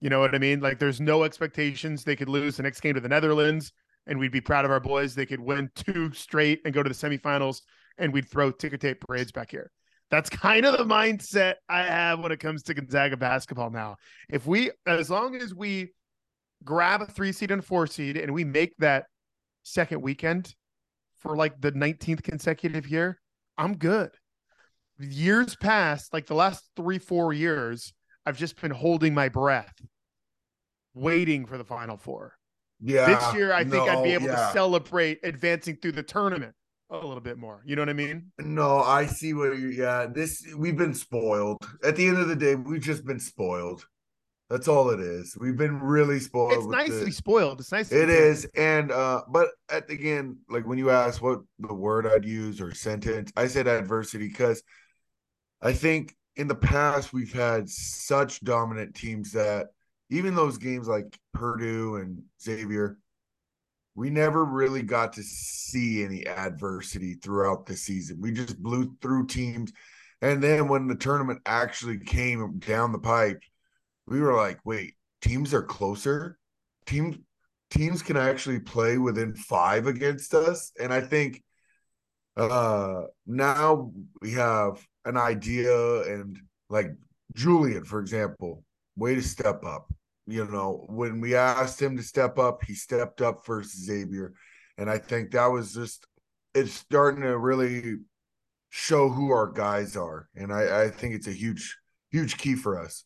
You 0.00 0.08
know 0.08 0.18
what 0.20 0.34
I 0.34 0.38
mean? 0.38 0.60
Like 0.60 0.78
there's 0.78 1.02
no 1.02 1.22
expectations 1.22 2.02
they 2.02 2.16
could 2.16 2.30
lose 2.30 2.56
the 2.56 2.62
next 2.62 2.80
game 2.80 2.94
to 2.94 3.00
the 3.00 3.08
Netherlands 3.08 3.72
and 4.06 4.18
we'd 4.18 4.30
be 4.30 4.40
proud 4.40 4.64
of 4.64 4.70
our 4.70 4.78
boys. 4.78 5.14
They 5.14 5.26
could 5.26 5.40
win 5.40 5.70
two 5.74 6.12
straight 6.12 6.60
and 6.64 6.72
go 6.72 6.82
to 6.82 6.88
the 6.88 6.94
semifinals 6.94 7.62
and 7.98 8.12
we'd 8.12 8.28
throw 8.28 8.50
ticker 8.50 8.76
tape 8.76 9.00
parades 9.00 9.32
back 9.32 9.50
here. 9.50 9.70
That's 10.10 10.30
kind 10.30 10.66
of 10.66 10.76
the 10.76 10.84
mindset 10.84 11.54
I 11.68 11.82
have 11.82 12.20
when 12.20 12.30
it 12.30 12.40
comes 12.40 12.62
to 12.64 12.74
Gonzaga 12.74 13.16
basketball 13.16 13.70
now. 13.70 13.96
If 14.28 14.46
we, 14.46 14.70
as 14.86 15.10
long 15.10 15.34
as 15.34 15.54
we 15.54 15.92
grab 16.64 17.02
a 17.02 17.06
three 17.06 17.32
seed 17.32 17.50
and 17.50 17.64
four 17.64 17.86
seed 17.86 18.16
and 18.16 18.32
we 18.32 18.44
make 18.44 18.74
that 18.78 19.06
second 19.62 20.02
weekend 20.02 20.54
for 21.16 21.36
like 21.36 21.60
the 21.60 21.72
19th 21.72 22.22
consecutive 22.22 22.88
year, 22.88 23.20
I'm 23.58 23.76
good. 23.76 24.10
Years 24.98 25.56
past, 25.56 26.12
like 26.12 26.26
the 26.26 26.34
last 26.34 26.68
three, 26.76 26.98
four 26.98 27.32
years, 27.32 27.92
I've 28.24 28.38
just 28.38 28.60
been 28.60 28.70
holding 28.70 29.14
my 29.14 29.28
breath, 29.28 29.74
waiting 30.94 31.46
for 31.46 31.58
the 31.58 31.64
final 31.64 31.96
four. 31.96 32.34
Yeah. 32.80 33.06
This 33.06 33.34
year, 33.34 33.52
I 33.52 33.62
think 33.62 33.86
no, 33.86 33.86
I'd 33.86 34.04
be 34.04 34.12
able 34.12 34.26
yeah. 34.26 34.46
to 34.46 34.52
celebrate 34.52 35.20
advancing 35.22 35.76
through 35.76 35.92
the 35.92 36.02
tournament 36.02 36.54
a 36.90 36.96
little 36.96 37.20
bit 37.20 37.38
more. 37.38 37.62
You 37.64 37.76
know 37.76 37.82
what 37.82 37.88
I 37.88 37.94
mean? 37.94 38.30
No, 38.38 38.78
I 38.78 39.06
see 39.06 39.34
what 39.34 39.58
you 39.58 39.68
yeah, 39.68 40.06
this 40.06 40.44
we've 40.56 40.76
been 40.76 40.94
spoiled. 40.94 41.58
At 41.84 41.96
the 41.96 42.06
end 42.06 42.18
of 42.18 42.28
the 42.28 42.36
day, 42.36 42.54
we've 42.54 42.80
just 42.80 43.04
been 43.04 43.20
spoiled. 43.20 43.86
That's 44.48 44.68
all 44.68 44.90
it 44.90 45.00
is. 45.00 45.36
We've 45.40 45.56
been 45.56 45.80
really 45.80 46.20
spoiled. 46.20 46.52
It's 46.52 46.66
nice 46.66 46.90
the, 46.90 47.00
to 47.00 47.04
be 47.06 47.10
spoiled. 47.10 47.60
It's 47.60 47.72
nice. 47.72 47.90
It 47.90 48.08
is, 48.08 48.44
and 48.56 48.92
uh, 48.92 49.22
but 49.28 49.48
at 49.70 49.90
again, 49.90 50.38
like 50.48 50.66
when 50.66 50.78
you 50.78 50.90
ask 50.90 51.20
what 51.20 51.40
the 51.58 51.74
word 51.74 52.06
I'd 52.06 52.24
use 52.24 52.60
or 52.60 52.72
sentence, 52.72 53.32
I 53.36 53.48
said 53.48 53.66
adversity 53.66 54.28
because 54.28 54.62
I 55.60 55.72
think 55.72 56.14
in 56.36 56.46
the 56.46 56.54
past 56.54 57.12
we've 57.12 57.32
had 57.32 57.68
such 57.68 58.40
dominant 58.44 58.94
teams 58.94 59.32
that 59.32 59.68
even 60.10 60.34
those 60.34 60.58
games 60.58 60.86
like 60.86 61.18
Purdue 61.32 61.96
and 61.96 62.22
Xavier, 62.40 62.98
we 63.96 64.10
never 64.10 64.44
really 64.44 64.82
got 64.82 65.14
to 65.14 65.22
see 65.22 66.04
any 66.04 66.26
adversity 66.26 67.14
throughout 67.14 67.66
the 67.66 67.74
season. 67.74 68.20
We 68.20 68.30
just 68.30 68.62
blew 68.62 68.94
through 69.00 69.26
teams. 69.26 69.72
And 70.22 70.42
then 70.42 70.68
when 70.68 70.86
the 70.86 70.94
tournament 70.94 71.40
actually 71.46 71.98
came 71.98 72.58
down 72.58 72.92
the 72.92 72.98
pipe, 72.98 73.42
we 74.06 74.20
were 74.20 74.34
like, 74.34 74.58
wait, 74.64 74.94
teams 75.20 75.52
are 75.54 75.62
closer. 75.62 76.38
Teams 76.86 77.16
teams 77.70 78.02
can 78.02 78.16
actually 78.16 78.60
play 78.60 78.96
within 78.96 79.34
five 79.34 79.86
against 79.86 80.34
us. 80.34 80.72
And 80.80 80.92
I 80.92 81.00
think 81.00 81.42
uh 82.36 83.02
now 83.26 83.92
we 84.20 84.32
have 84.32 84.84
an 85.04 85.16
idea 85.16 86.02
and 86.02 86.38
like 86.68 86.90
Julian, 87.34 87.84
for 87.84 88.00
example, 88.00 88.64
way 88.96 89.14
to 89.14 89.22
step 89.22 89.64
up. 89.64 89.92
You 90.26 90.46
know, 90.46 90.86
when 90.88 91.20
we 91.20 91.34
asked 91.36 91.80
him 91.80 91.96
to 91.96 92.02
step 92.02 92.38
up, 92.38 92.64
he 92.64 92.74
stepped 92.74 93.20
up 93.22 93.44
for 93.44 93.62
Xavier. 93.62 94.34
And 94.78 94.90
I 94.90 94.98
think 94.98 95.32
that 95.32 95.46
was 95.46 95.72
just 95.74 96.06
it's 96.54 96.72
starting 96.72 97.22
to 97.22 97.36
really 97.36 97.96
show 98.70 99.08
who 99.08 99.30
our 99.30 99.50
guys 99.50 99.96
are. 99.96 100.28
And 100.34 100.52
I, 100.52 100.84
I 100.84 100.90
think 100.90 101.14
it's 101.14 101.26
a 101.28 101.32
huge, 101.32 101.76
huge 102.10 102.36
key 102.38 102.54
for 102.54 102.78
us. 102.80 103.04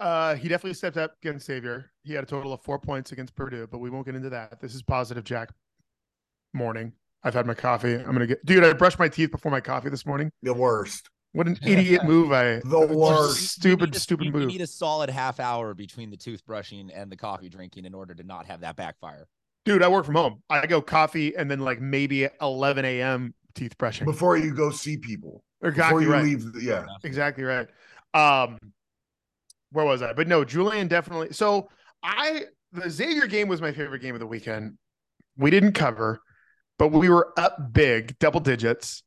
Uh, 0.00 0.34
he 0.34 0.48
definitely 0.48 0.74
stepped 0.74 0.96
up 0.96 1.14
against 1.22 1.46
Xavier. 1.46 1.90
He 2.02 2.12
had 2.12 2.24
a 2.24 2.26
total 2.26 2.52
of 2.52 2.60
four 2.62 2.78
points 2.78 3.12
against 3.12 3.34
Purdue, 3.34 3.68
but 3.70 3.78
we 3.78 3.90
won't 3.90 4.06
get 4.06 4.14
into 4.14 4.30
that. 4.30 4.60
This 4.60 4.74
is 4.74 4.82
positive, 4.82 5.24
Jack. 5.24 5.50
Morning. 6.52 6.92
I've 7.22 7.34
had 7.34 7.46
my 7.46 7.54
coffee. 7.54 7.94
I'm 7.94 8.12
gonna 8.12 8.26
get, 8.26 8.44
dude. 8.44 8.64
I 8.64 8.72
brushed 8.74 8.98
my 8.98 9.08
teeth 9.08 9.30
before 9.30 9.50
my 9.50 9.60
coffee 9.60 9.88
this 9.88 10.04
morning. 10.04 10.30
The 10.42 10.52
worst. 10.52 11.08
What 11.32 11.46
an 11.46 11.58
idiot 11.66 12.04
move! 12.04 12.32
I 12.32 12.60
the 12.64 12.86
worst, 12.86 13.54
stupid, 13.54 13.94
stupid 13.96 14.32
move. 14.32 14.42
You 14.42 14.46
need 14.48 14.60
a 14.60 14.66
solid 14.66 15.08
half 15.08 15.40
hour 15.40 15.74
between 15.74 16.10
the 16.10 16.16
toothbrushing 16.16 16.90
and 16.94 17.10
the 17.10 17.16
coffee 17.16 17.48
drinking 17.48 17.86
in 17.86 17.94
order 17.94 18.14
to 18.14 18.22
not 18.22 18.46
have 18.46 18.60
that 18.60 18.76
backfire. 18.76 19.26
Dude, 19.64 19.82
I 19.82 19.88
work 19.88 20.04
from 20.04 20.16
home. 20.16 20.42
I 20.50 20.66
go 20.66 20.82
coffee 20.82 21.34
and 21.34 21.50
then 21.50 21.60
like 21.60 21.80
maybe 21.80 22.28
11 22.42 22.84
a.m. 22.84 23.34
teeth 23.54 23.76
brushing 23.78 24.04
before 24.04 24.36
you 24.36 24.54
go 24.54 24.70
see 24.70 24.98
people. 24.98 25.42
Exactly 25.62 26.04
right. 26.04 26.22
Leave, 26.22 26.44
yeah, 26.62 26.84
exactly 27.02 27.42
right. 27.42 27.66
Um, 28.12 28.58
where 29.74 29.84
was 29.84 30.02
I? 30.02 30.12
But 30.12 30.28
no, 30.28 30.44
Julian 30.44 30.88
definitely. 30.88 31.32
So 31.32 31.68
I 32.02 32.44
the 32.72 32.88
Xavier 32.88 33.26
game 33.26 33.48
was 33.48 33.60
my 33.60 33.72
favorite 33.72 34.00
game 34.00 34.14
of 34.14 34.20
the 34.20 34.26
weekend. 34.26 34.78
We 35.36 35.50
didn't 35.50 35.72
cover, 35.72 36.20
but 36.78 36.88
we 36.88 37.08
were 37.08 37.32
up 37.36 37.72
big, 37.72 38.18
double 38.18 38.40
digits 38.40 39.02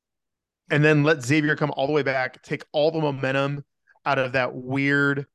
and 0.69 0.83
then 0.83 1.03
let 1.03 1.23
Xavier 1.23 1.55
come 1.55 1.71
all 1.75 1.87
the 1.87 1.93
way 1.93 2.03
back, 2.03 2.41
take 2.43 2.63
all 2.71 2.91
the 2.91 2.99
momentum 2.99 3.63
out 4.05 4.19
of 4.19 4.33
that 4.33 4.53
weird 4.53 5.25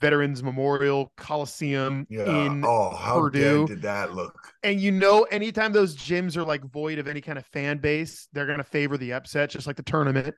Veterans 0.00 0.42
Memorial 0.42 1.12
Coliseum 1.16 2.06
yeah. 2.08 2.46
in 2.46 2.64
oh, 2.64 2.90
how 2.90 3.20
Purdue. 3.20 3.66
did 3.66 3.82
that 3.82 4.14
look? 4.14 4.34
And 4.62 4.80
you 4.80 4.90
know, 4.90 5.24
anytime 5.24 5.72
those 5.72 5.96
gyms 5.96 6.36
are 6.36 6.44
like 6.44 6.64
void 6.64 6.98
of 6.98 7.06
any 7.06 7.20
kind 7.20 7.38
of 7.38 7.46
fan 7.46 7.78
base, 7.78 8.28
they're 8.32 8.46
going 8.46 8.58
to 8.58 8.64
favor 8.64 8.96
the 8.96 9.12
upset, 9.12 9.50
just 9.50 9.66
like 9.66 9.76
the 9.76 9.82
tournament. 9.82 10.34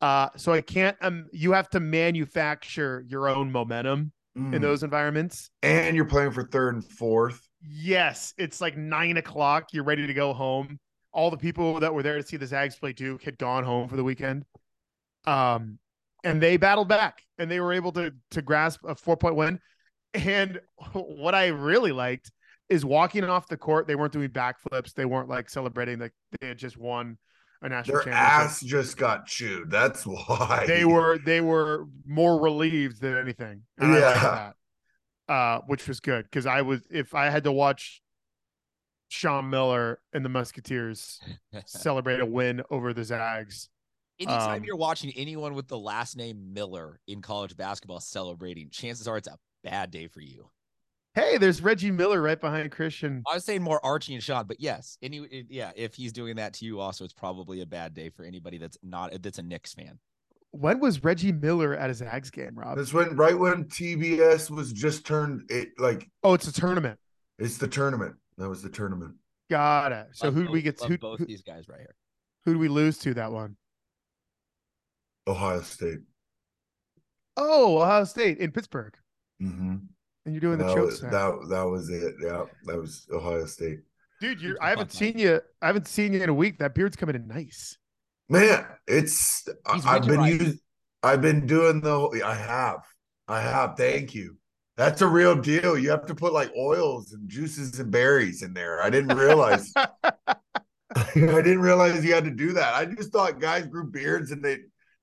Uh, 0.00 0.28
so 0.36 0.52
I 0.52 0.60
can't. 0.60 0.96
Um, 1.00 1.26
you 1.32 1.52
have 1.52 1.68
to 1.70 1.80
manufacture 1.80 3.04
your 3.06 3.28
own 3.28 3.52
momentum 3.52 4.12
mm. 4.36 4.54
in 4.54 4.62
those 4.62 4.82
environments. 4.82 5.50
And 5.62 5.94
you're 5.94 6.06
playing 6.06 6.32
for 6.32 6.44
third 6.44 6.74
and 6.74 6.84
fourth. 6.84 7.46
Yes, 7.62 8.32
it's 8.38 8.60
like 8.60 8.76
nine 8.76 9.18
o'clock. 9.18 9.68
You're 9.72 9.84
ready 9.84 10.06
to 10.06 10.14
go 10.14 10.32
home 10.32 10.78
all 11.12 11.30
the 11.30 11.36
people 11.36 11.80
that 11.80 11.92
were 11.92 12.02
there 12.02 12.16
to 12.16 12.26
see 12.26 12.36
the 12.36 12.46
Zags 12.46 12.76
play 12.76 12.92
Duke 12.92 13.22
had 13.22 13.38
gone 13.38 13.64
home 13.64 13.88
for 13.88 13.96
the 13.96 14.04
weekend. 14.04 14.44
Um, 15.26 15.78
and 16.22 16.40
they 16.40 16.56
battled 16.56 16.88
back 16.88 17.22
and 17.38 17.50
they 17.50 17.60
were 17.60 17.72
able 17.72 17.92
to 17.92 18.12
to 18.32 18.42
grasp 18.42 18.80
a 18.84 18.94
four 18.94 19.16
point 19.16 19.36
win. 19.36 19.60
And 20.14 20.60
what 20.92 21.34
I 21.34 21.48
really 21.48 21.92
liked 21.92 22.30
is 22.68 22.84
walking 22.84 23.24
off 23.24 23.48
the 23.48 23.56
court. 23.56 23.86
They 23.86 23.96
weren't 23.96 24.12
doing 24.12 24.30
backflips. 24.30 24.94
They 24.94 25.04
weren't 25.04 25.28
like 25.28 25.50
celebrating 25.50 25.98
like 25.98 26.12
they 26.40 26.48
had 26.48 26.58
just 26.58 26.78
won 26.78 27.18
a 27.62 27.68
national 27.68 28.02
Their 28.02 28.14
championship. 28.14 28.50
ass 28.50 28.60
just 28.60 28.96
got 28.96 29.26
chewed. 29.26 29.70
That's 29.70 30.06
why 30.06 30.64
They 30.66 30.84
were 30.84 31.18
they 31.18 31.40
were 31.40 31.86
more 32.06 32.40
relieved 32.40 33.00
than 33.00 33.16
anything. 33.16 33.62
And 33.78 33.92
I 33.92 33.98
Yeah. 33.98 34.54
that, 35.28 35.32
uh, 35.32 35.60
which 35.66 35.86
was 35.88 36.00
good 36.00 36.24
because 36.24 36.46
I 36.46 36.62
was 36.62 36.82
if 36.90 37.14
I 37.14 37.30
had 37.30 37.44
to 37.44 37.52
watch 37.52 38.02
Sean 39.08 39.50
Miller 39.50 40.00
and 40.12 40.24
the 40.24 40.28
Musketeers 40.28 41.20
celebrate 41.66 42.20
a 42.20 42.26
win 42.26 42.62
over 42.70 42.92
the 42.92 43.04
Zags. 43.04 43.68
Anytime 44.18 44.58
Um, 44.58 44.64
you're 44.64 44.76
watching 44.76 45.12
anyone 45.16 45.54
with 45.54 45.66
the 45.68 45.78
last 45.78 46.16
name 46.16 46.52
Miller 46.52 47.00
in 47.08 47.22
college 47.22 47.56
basketball 47.56 48.00
celebrating, 48.00 48.68
chances 48.70 49.08
are 49.08 49.16
it's 49.16 49.28
a 49.28 49.38
bad 49.64 49.90
day 49.90 50.06
for 50.08 50.20
you. 50.20 50.50
Hey, 51.14 51.38
there's 51.38 51.60
Reggie 51.60 51.90
Miller 51.90 52.22
right 52.22 52.40
behind 52.40 52.70
Christian. 52.70 53.22
I 53.30 53.34
was 53.34 53.44
saying 53.44 53.62
more 53.62 53.84
Archie 53.84 54.14
and 54.14 54.22
Sean, 54.22 54.46
but 54.46 54.60
yes, 54.60 54.96
any 55.02 55.18
it- 55.18 55.46
yeah, 55.50 55.72
if 55.74 55.94
he's 55.94 56.12
doing 56.12 56.36
that 56.36 56.54
to 56.54 56.64
you, 56.64 56.78
also 56.78 57.04
it's 57.04 57.12
probably 57.12 57.62
a 57.62 57.66
bad 57.66 57.94
day 57.94 58.10
for 58.10 58.24
anybody 58.24 58.58
that's 58.58 58.78
not 58.82 59.10
that's 59.22 59.38
a 59.38 59.42
Knicks 59.42 59.74
fan. 59.74 59.98
When 60.52 60.78
was 60.80 61.02
Reggie 61.02 61.32
Miller 61.32 61.74
at 61.74 61.88
his 61.88 61.98
Zags 61.98 62.30
game, 62.30 62.52
Rob? 62.54 62.76
That's 62.76 62.92
when 62.92 63.16
right 63.16 63.36
when 63.38 63.64
TBS 63.64 64.50
was 64.50 64.72
just 64.72 65.04
turned 65.04 65.50
it 65.50 65.70
like 65.78 66.08
Oh, 66.22 66.34
it's 66.34 66.46
a 66.46 66.52
tournament. 66.52 66.98
it's 67.38 67.58
the 67.58 67.68
tournament. 67.68 68.14
That 68.38 68.48
was 68.48 68.62
the 68.62 68.70
tournament. 68.70 69.14
Got 69.50 69.90
it. 69.92 70.06
So 70.12 70.26
Love 70.26 70.34
who 70.34 70.46
do 70.46 70.52
we 70.52 70.62
get? 70.62 70.80
love 70.80 70.90
Who, 70.90 70.98
both 70.98 71.18
who, 71.18 71.26
these 71.26 71.42
guys 71.42 71.68
right 71.68 71.80
here? 71.80 71.94
who 72.44 72.52
do 72.54 72.58
we 72.60 72.68
lose 72.68 72.98
to 72.98 73.14
that 73.14 73.32
one? 73.32 73.56
Ohio 75.26 75.60
State. 75.62 75.98
Oh, 77.36 77.78
Ohio 77.80 78.04
State 78.04 78.38
in 78.38 78.52
Pittsburgh, 78.52 78.94
Mm-hmm. 79.42 79.76
And 80.30 80.40
you're 80.40 80.54
doing 80.54 80.58
the 80.58 80.64
That 80.64 80.76
choke 80.76 80.86
was, 80.86 81.00
that, 81.00 81.46
that 81.48 81.62
was 81.66 81.90
it. 81.90 82.14
Yeah, 82.22 82.44
that 82.66 82.78
was 82.78 83.06
Ohio 83.12 83.46
State. 83.46 83.80
Dude, 84.20 84.40
you're, 84.40 84.56
I 84.62 84.70
haven't 84.70 84.92
seen 84.92 85.18
you. 85.18 85.40
I 85.60 85.66
haven't 85.66 85.88
seen 85.88 86.12
you 86.12 86.22
in 86.22 86.28
a 86.28 86.34
week. 86.34 86.58
That 86.58 86.74
beard's 86.74 86.94
coming 86.94 87.16
in 87.16 87.26
nice. 87.26 87.76
Man, 88.28 88.64
it's 88.86 89.48
I- 89.66 89.74
He's 89.74 89.86
I've 89.86 90.06
been 90.06 90.22
using 90.24 90.58
I've 91.02 91.22
been 91.22 91.46
doing 91.46 91.80
the 91.80 91.90
whole 91.90 92.14
I 92.24 92.34
have. 92.34 92.80
I 93.26 93.40
have. 93.40 93.76
Thank 93.76 94.14
you. 94.14 94.36
That's 94.76 95.02
a 95.02 95.08
real 95.08 95.34
deal. 95.34 95.76
You 95.76 95.90
have 95.90 96.06
to 96.06 96.14
put 96.14 96.32
like 96.32 96.52
oils 96.56 97.12
and 97.12 97.28
juices 97.28 97.80
and 97.80 97.90
berries 97.90 98.42
in 98.42 98.54
there. 98.54 98.82
I 98.82 98.90
didn't 98.90 99.16
realize 99.16 99.72
I 100.94 101.12
didn't 101.14 101.60
realize 101.60 102.04
you 102.04 102.14
had 102.14 102.24
to 102.24 102.30
do 102.30 102.52
that. 102.52 102.74
I 102.74 102.84
just 102.84 103.12
thought 103.12 103.40
guys 103.40 103.66
grew 103.66 103.90
beards 103.90 104.30
and 104.30 104.44
they 104.44 104.58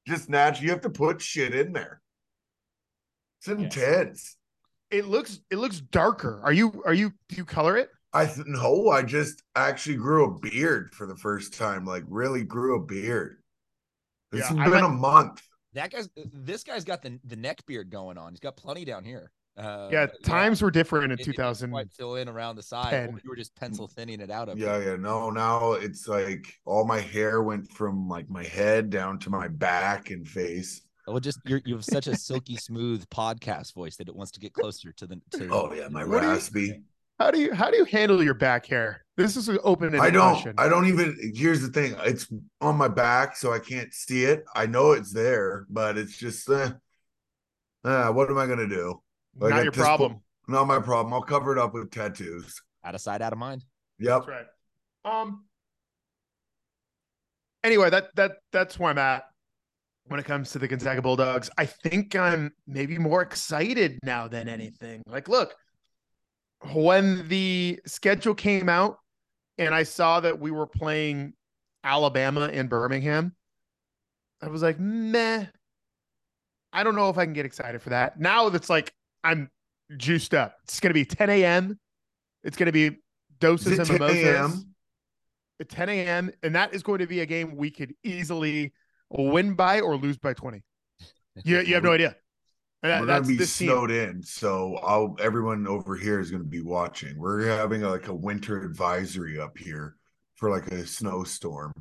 just 0.07 0.29
naturally 0.29 0.67
you 0.67 0.72
have 0.72 0.81
to 0.81 0.89
put 0.89 1.22
shit 1.22 1.53
in 1.53 1.74
there. 1.74 2.01
It's 3.39 3.50
intense. 3.50 4.37
It 4.91 5.06
looks 5.08 5.39
it 5.51 5.58
looks 5.58 5.79
darker. 5.82 6.39
Are 6.44 6.53
you 6.53 6.82
are 6.86 6.94
you 6.94 7.12
do 7.29 7.36
you 7.36 7.46
color 7.46 7.77
it? 7.77 7.89
I 8.13 8.25
th- 8.25 8.48
no, 8.48 8.89
I 8.89 9.03
just 9.03 9.44
actually 9.56 9.98
grew 9.98 10.25
a 10.25 10.39
beard 10.39 10.94
for 10.96 11.06
the 11.06 11.15
first 11.15 11.53
time. 11.53 11.86
Like 11.86 12.03
really 12.08 12.44
grew 12.44 12.77
a 12.77 12.86
beard. 12.86 13.38
It's 14.32 14.50
Yeah, 14.50 14.63
been 14.63 14.72
like- 14.74 14.84
a 14.84 14.89
month. 14.89 15.41
That 15.74 15.91
guy's 15.91 16.10
this 16.34 16.63
guy's 16.63 16.84
got 16.86 17.01
the 17.01 17.20
the 17.25 17.36
neck 17.36 17.65
beard 17.65 17.89
going 17.91 18.17
on. 18.17 18.32
He's 18.32 18.39
got 18.39 18.56
plenty 18.58 18.86
down 18.86 19.03
here. 19.03 19.32
Uh, 19.58 19.89
yeah, 19.91 20.06
but 20.06 20.24
times 20.24 20.62
were 20.62 20.70
different 20.72 21.06
in 21.06 21.12
it- 21.12 21.20
it 21.20 21.24
2000. 21.24 21.72
quite 21.72 21.91
fill 21.91 22.15
in 22.15 22.29
around 22.29 22.56
the 22.56 22.63
side. 22.63 22.91
ten. 22.91 23.10
Or 23.10 23.20
you 23.24 23.29
were 23.29 23.36
just 23.36 23.56
pencil 23.56 23.88
thinning 23.88 24.22
it 24.22 24.29
out. 24.32 24.50
Up 24.50 24.58
Yeah, 24.58 24.79
here. 24.79 24.91
yeah. 24.91 24.96
No, 24.98 25.29
now 25.32 25.74
it's 25.74 26.08
like 26.08 26.46
all 26.65 26.86
my 26.86 27.00
hair 27.00 27.41
went 27.44 27.70
from 27.72 28.08
like 28.08 28.29
my 28.29 28.44
head 28.44 28.89
down 28.89 29.20
to 29.20 29.29
my 29.29 29.48
back 29.48 30.12
and 30.12 30.27
face. 30.27 30.82
Well, 31.07 31.19
just 31.19 31.39
you're, 31.45 31.61
you 31.65 31.75
have 31.75 31.85
such 31.85 32.07
a 32.07 32.15
silky 32.15 32.57
smooth 32.57 33.07
podcast 33.09 33.73
voice 33.73 33.95
that 33.97 34.09
it 34.09 34.15
wants 34.15 34.31
to 34.33 34.39
get 34.39 34.53
closer 34.53 34.91
to 34.91 35.07
the. 35.07 35.21
To 35.31 35.49
Oh 35.51 35.73
yeah, 35.73 35.87
my 35.87 36.03
What 36.03 36.19
do 36.21 36.27
you- 36.27 36.33
raspy. 36.33 36.81
How 37.19 37.31
do 37.31 37.39
you 37.39 37.51
how 37.51 37.71
do 37.71 37.77
you 37.77 37.85
handle 37.85 38.21
your 38.23 38.35
back 38.35 38.67
hair? 38.67 39.03
This 39.15 39.35
is 39.37 39.49
an 39.49 39.57
open 39.63 39.99
I 39.99 40.11
don't. 40.11 40.33
question. 40.33 40.53
I 40.59 40.69
don't 40.69 40.85
even. 40.85 41.17
Here's 41.33 41.61
the 41.61 41.69
thing. 41.69 41.95
It's 42.05 42.27
on 42.61 42.75
my 42.75 42.87
back, 42.87 43.35
so 43.35 43.51
I 43.51 43.57
can't 43.57 43.91
see 43.91 44.23
it. 44.25 44.43
I 44.55 44.67
know 44.67 44.91
it's 44.91 45.11
there, 45.13 45.65
but 45.69 45.97
it's 45.97 46.15
just. 46.15 46.47
Uh, 46.47 46.73
uh, 47.83 48.09
what 48.11 48.29
am 48.29 48.37
I 48.37 48.45
gonna 48.45 48.67
do? 48.67 49.01
Like, 49.35 49.49
Not 49.51 49.63
your 49.63 49.71
problem. 49.71 50.13
po- 50.13 50.21
not 50.47 50.67
my 50.67 50.79
problem. 50.79 51.11
I'll 51.13 51.23
cover 51.23 51.51
it 51.53 51.57
up 51.57 51.73
with 51.73 51.89
tattoos. 51.89 52.61
out 52.83 52.93
of 52.93 53.01
sight, 53.01 53.23
out 53.23 53.33
of 53.33 53.39
mind. 53.39 53.65
Yep. 53.97 54.25
That's 54.25 54.27
right. 54.27 55.21
Um. 55.21 55.45
Anyway, 57.63 57.89
that 57.89 58.15
that 58.15 58.33
that's 58.51 58.77
where 58.77 58.91
I'm 58.91 58.97
at 58.99 59.23
when 60.07 60.19
it 60.19 60.25
comes 60.25 60.51
to 60.51 60.59
the 60.59 60.67
Gonzaga 60.67 61.01
Bulldogs. 61.01 61.49
I 61.57 61.65
think 61.65 62.15
I'm 62.15 62.53
maybe 62.65 62.97
more 62.97 63.21
excited 63.21 63.99
now 64.03 64.27
than 64.27 64.47
anything. 64.47 65.03
Like, 65.05 65.27
look, 65.27 65.55
when 66.73 67.27
the 67.27 67.79
schedule 67.85 68.35
came 68.35 68.69
out 68.69 68.97
and 69.57 69.73
I 69.73 69.83
saw 69.83 70.19
that 70.19 70.39
we 70.39 70.51
were 70.51 70.67
playing 70.67 71.33
Alabama 71.83 72.47
in 72.47 72.67
Birmingham, 72.67 73.35
I 74.41 74.47
was 74.47 74.61
like, 74.61 74.79
meh. 74.79 75.45
I 76.73 76.83
don't 76.83 76.95
know 76.95 77.09
if 77.09 77.17
I 77.17 77.25
can 77.25 77.33
get 77.33 77.45
excited 77.45 77.81
for 77.81 77.89
that. 77.89 78.19
Now 78.19 78.49
that's 78.49 78.69
like 78.69 78.93
I'm 79.23 79.49
juiced 79.95 80.33
up. 80.33 80.55
It's 80.63 80.79
gonna 80.79 80.93
be 80.93 81.05
10 81.05 81.29
a.m. 81.29 81.79
It's 82.43 82.57
gonna 82.57 82.71
be 82.71 82.97
doses 83.39 83.79
and 83.79 83.99
10 83.99 84.01
a.m.? 84.01 84.75
at 85.59 85.69
10 85.69 85.89
a.m. 85.89 86.31
and 86.43 86.55
that 86.55 86.73
is 86.73 86.83
going 86.83 86.99
to 86.99 87.07
be 87.07 87.21
a 87.21 87.25
game 87.25 87.55
we 87.55 87.71
could 87.71 87.93
easily 88.03 88.73
win 89.09 89.53
by 89.53 89.79
or 89.81 89.95
lose 89.97 90.17
by 90.17 90.33
20. 90.33 90.63
You, 91.43 91.59
you 91.59 91.75
have 91.75 91.83
no 91.83 91.93
idea. 91.93 92.15
That- 92.83 93.01
We're 93.01 93.07
gonna 93.07 93.19
that's 93.19 93.27
be 93.27 93.35
this 93.37 93.57
team. 93.57 93.69
snowed 93.69 93.91
in, 93.91 94.21
so 94.21 94.75
I'll, 94.77 95.15
everyone 95.19 95.67
over 95.67 95.95
here 95.95 96.19
is 96.19 96.29
gonna 96.29 96.43
be 96.43 96.61
watching. 96.61 97.17
We're 97.17 97.47
having 97.47 97.81
like 97.81 98.07
a 98.07 98.13
winter 98.13 98.61
advisory 98.63 99.39
up 99.39 99.57
here 99.57 99.95
for 100.35 100.49
like 100.51 100.67
a 100.67 100.85
snowstorm. 100.85 101.73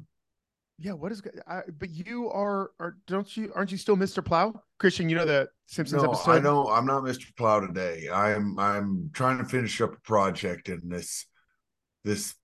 Yeah, 0.78 0.92
what 0.92 1.12
is? 1.12 1.22
I, 1.46 1.62
but 1.78 1.90
you 1.90 2.30
are, 2.30 2.70
are 2.80 2.96
don't 3.06 3.34
you? 3.36 3.52
Aren't 3.54 3.72
you 3.72 3.78
still 3.78 3.96
Mr. 3.96 4.24
Plow, 4.24 4.60
Christian? 4.78 5.08
You 5.08 5.16
know 5.16 5.24
the 5.24 5.48
Simpsons 5.66 6.02
No, 6.02 6.10
episode. 6.10 6.30
I 6.32 6.40
don't. 6.40 6.70
I'm 6.70 6.84
not 6.86 7.02
Mr. 7.02 7.34
Plow 7.36 7.60
today. 7.60 8.08
I'm 8.12 8.58
I'm 8.58 9.10
trying 9.14 9.38
to 9.38 9.44
finish 9.44 9.80
up 9.80 9.94
a 9.94 10.00
project, 10.00 10.68
in 10.68 10.88
this 10.88 11.26
this 12.04 12.34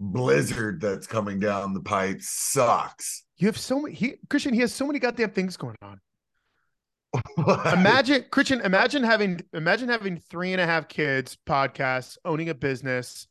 blizzard 0.00 0.80
that's 0.80 1.06
coming 1.06 1.40
down 1.40 1.74
the 1.74 1.80
pipe 1.80 2.18
sucks. 2.20 3.24
You 3.36 3.48
have 3.48 3.58
so 3.58 3.80
many. 3.80 3.94
He, 3.94 4.14
Christian, 4.28 4.54
he 4.54 4.60
has 4.60 4.72
so 4.72 4.86
many 4.86 4.98
goddamn 4.98 5.30
things 5.30 5.56
going 5.56 5.76
on. 5.82 6.00
Imagine, 7.72 8.24
Christian. 8.30 8.60
Imagine 8.60 9.04
having 9.04 9.40
imagine 9.52 9.88
having 9.88 10.18
three 10.18 10.52
and 10.52 10.60
a 10.60 10.66
half 10.66 10.88
kids, 10.88 11.38
podcasts, 11.46 12.16
owning 12.24 12.48
a 12.48 12.54
business, 12.54 13.28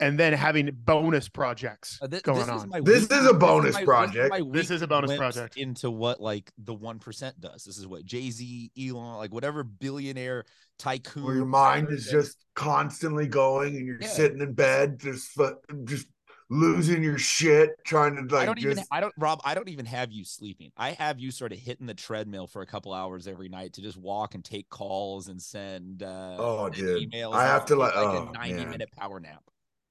and 0.00 0.18
then 0.18 0.32
having 0.32 0.70
bonus 0.84 1.28
projects 1.28 1.98
Uh, 2.02 2.08
thi- 2.08 2.20
going 2.22 2.38
this 2.40 2.48
on. 2.48 2.70
Is 2.74 2.84
This 2.84 3.10
is 3.20 3.26
a 3.26 3.34
bonus 3.34 3.74
my- 3.74 3.84
project. 3.84 4.30
my 4.30 4.38
This 4.38 4.68
week 4.68 4.76
is 4.76 4.82
a 4.82 4.86
bonus 4.86 5.16
project. 5.16 5.56
into 5.56 5.90
what 5.90 6.20
like 6.20 6.50
the 6.58 6.74
one 6.74 6.98
percent 6.98 7.40
does. 7.40 7.64
This 7.64 7.76
is 7.78 7.86
what 7.86 8.04
Jay 8.04 8.30
Z, 8.30 8.70
Elon, 8.78 9.16
like 9.18 9.32
whatever 9.32 9.62
billionaire 9.64 10.44
tycoon. 10.78 11.24
Where 11.24 11.34
your 11.36 11.44
mind 11.46 11.88
is 11.90 12.06
that- 12.06 12.12
just 12.12 12.44
constantly 12.54 13.26
going, 13.26 13.76
and 13.76 13.86
you're 13.86 14.00
Yeah. 14.00 14.08
sitting 14.08 14.40
in 14.40 14.52
bed, 14.54 14.98
just 15.00 15.38
just 15.84 16.06
losing 16.52 17.00
your 17.00 17.16
shit, 17.16 17.70
trying 17.84 18.16
to 18.16 18.22
like 18.34 18.42
I 18.42 18.46
don't 18.46 18.58
just. 18.58 18.72
even. 18.72 18.84
I 18.90 18.98
don't, 19.00 19.14
Rob. 19.16 19.40
I 19.44 19.54
don't 19.54 19.68
even 19.68 19.86
have 19.86 20.10
you 20.10 20.24
sleeping. 20.24 20.72
I 20.76 20.90
have 20.92 21.20
you 21.20 21.30
sort 21.30 21.52
of 21.52 21.58
hitting 21.58 21.86
the 21.86 21.94
treadmill 21.94 22.48
for 22.48 22.60
a 22.62 22.66
couple 22.66 22.92
hours 22.92 23.28
every 23.28 23.48
night 23.48 23.74
to 23.74 23.82
just 23.82 23.96
walk 23.96 24.34
and 24.34 24.44
take 24.44 24.68
calls 24.68 25.28
and 25.28 25.40
send. 25.40 26.02
Uh, 26.02 26.36
Oh, 26.40 26.68
dude. 26.68 27.10
emails. 27.12 27.34
I 27.34 27.44
have 27.44 27.66
to, 27.66 27.76
like- 27.76 27.94
like 27.94 28.04
oh, 28.04 28.28
a 28.30 28.32
ninety 28.32 28.54
man. 28.62 28.70
minute 28.70 28.90
power 28.96 29.20
nap. 29.20 29.44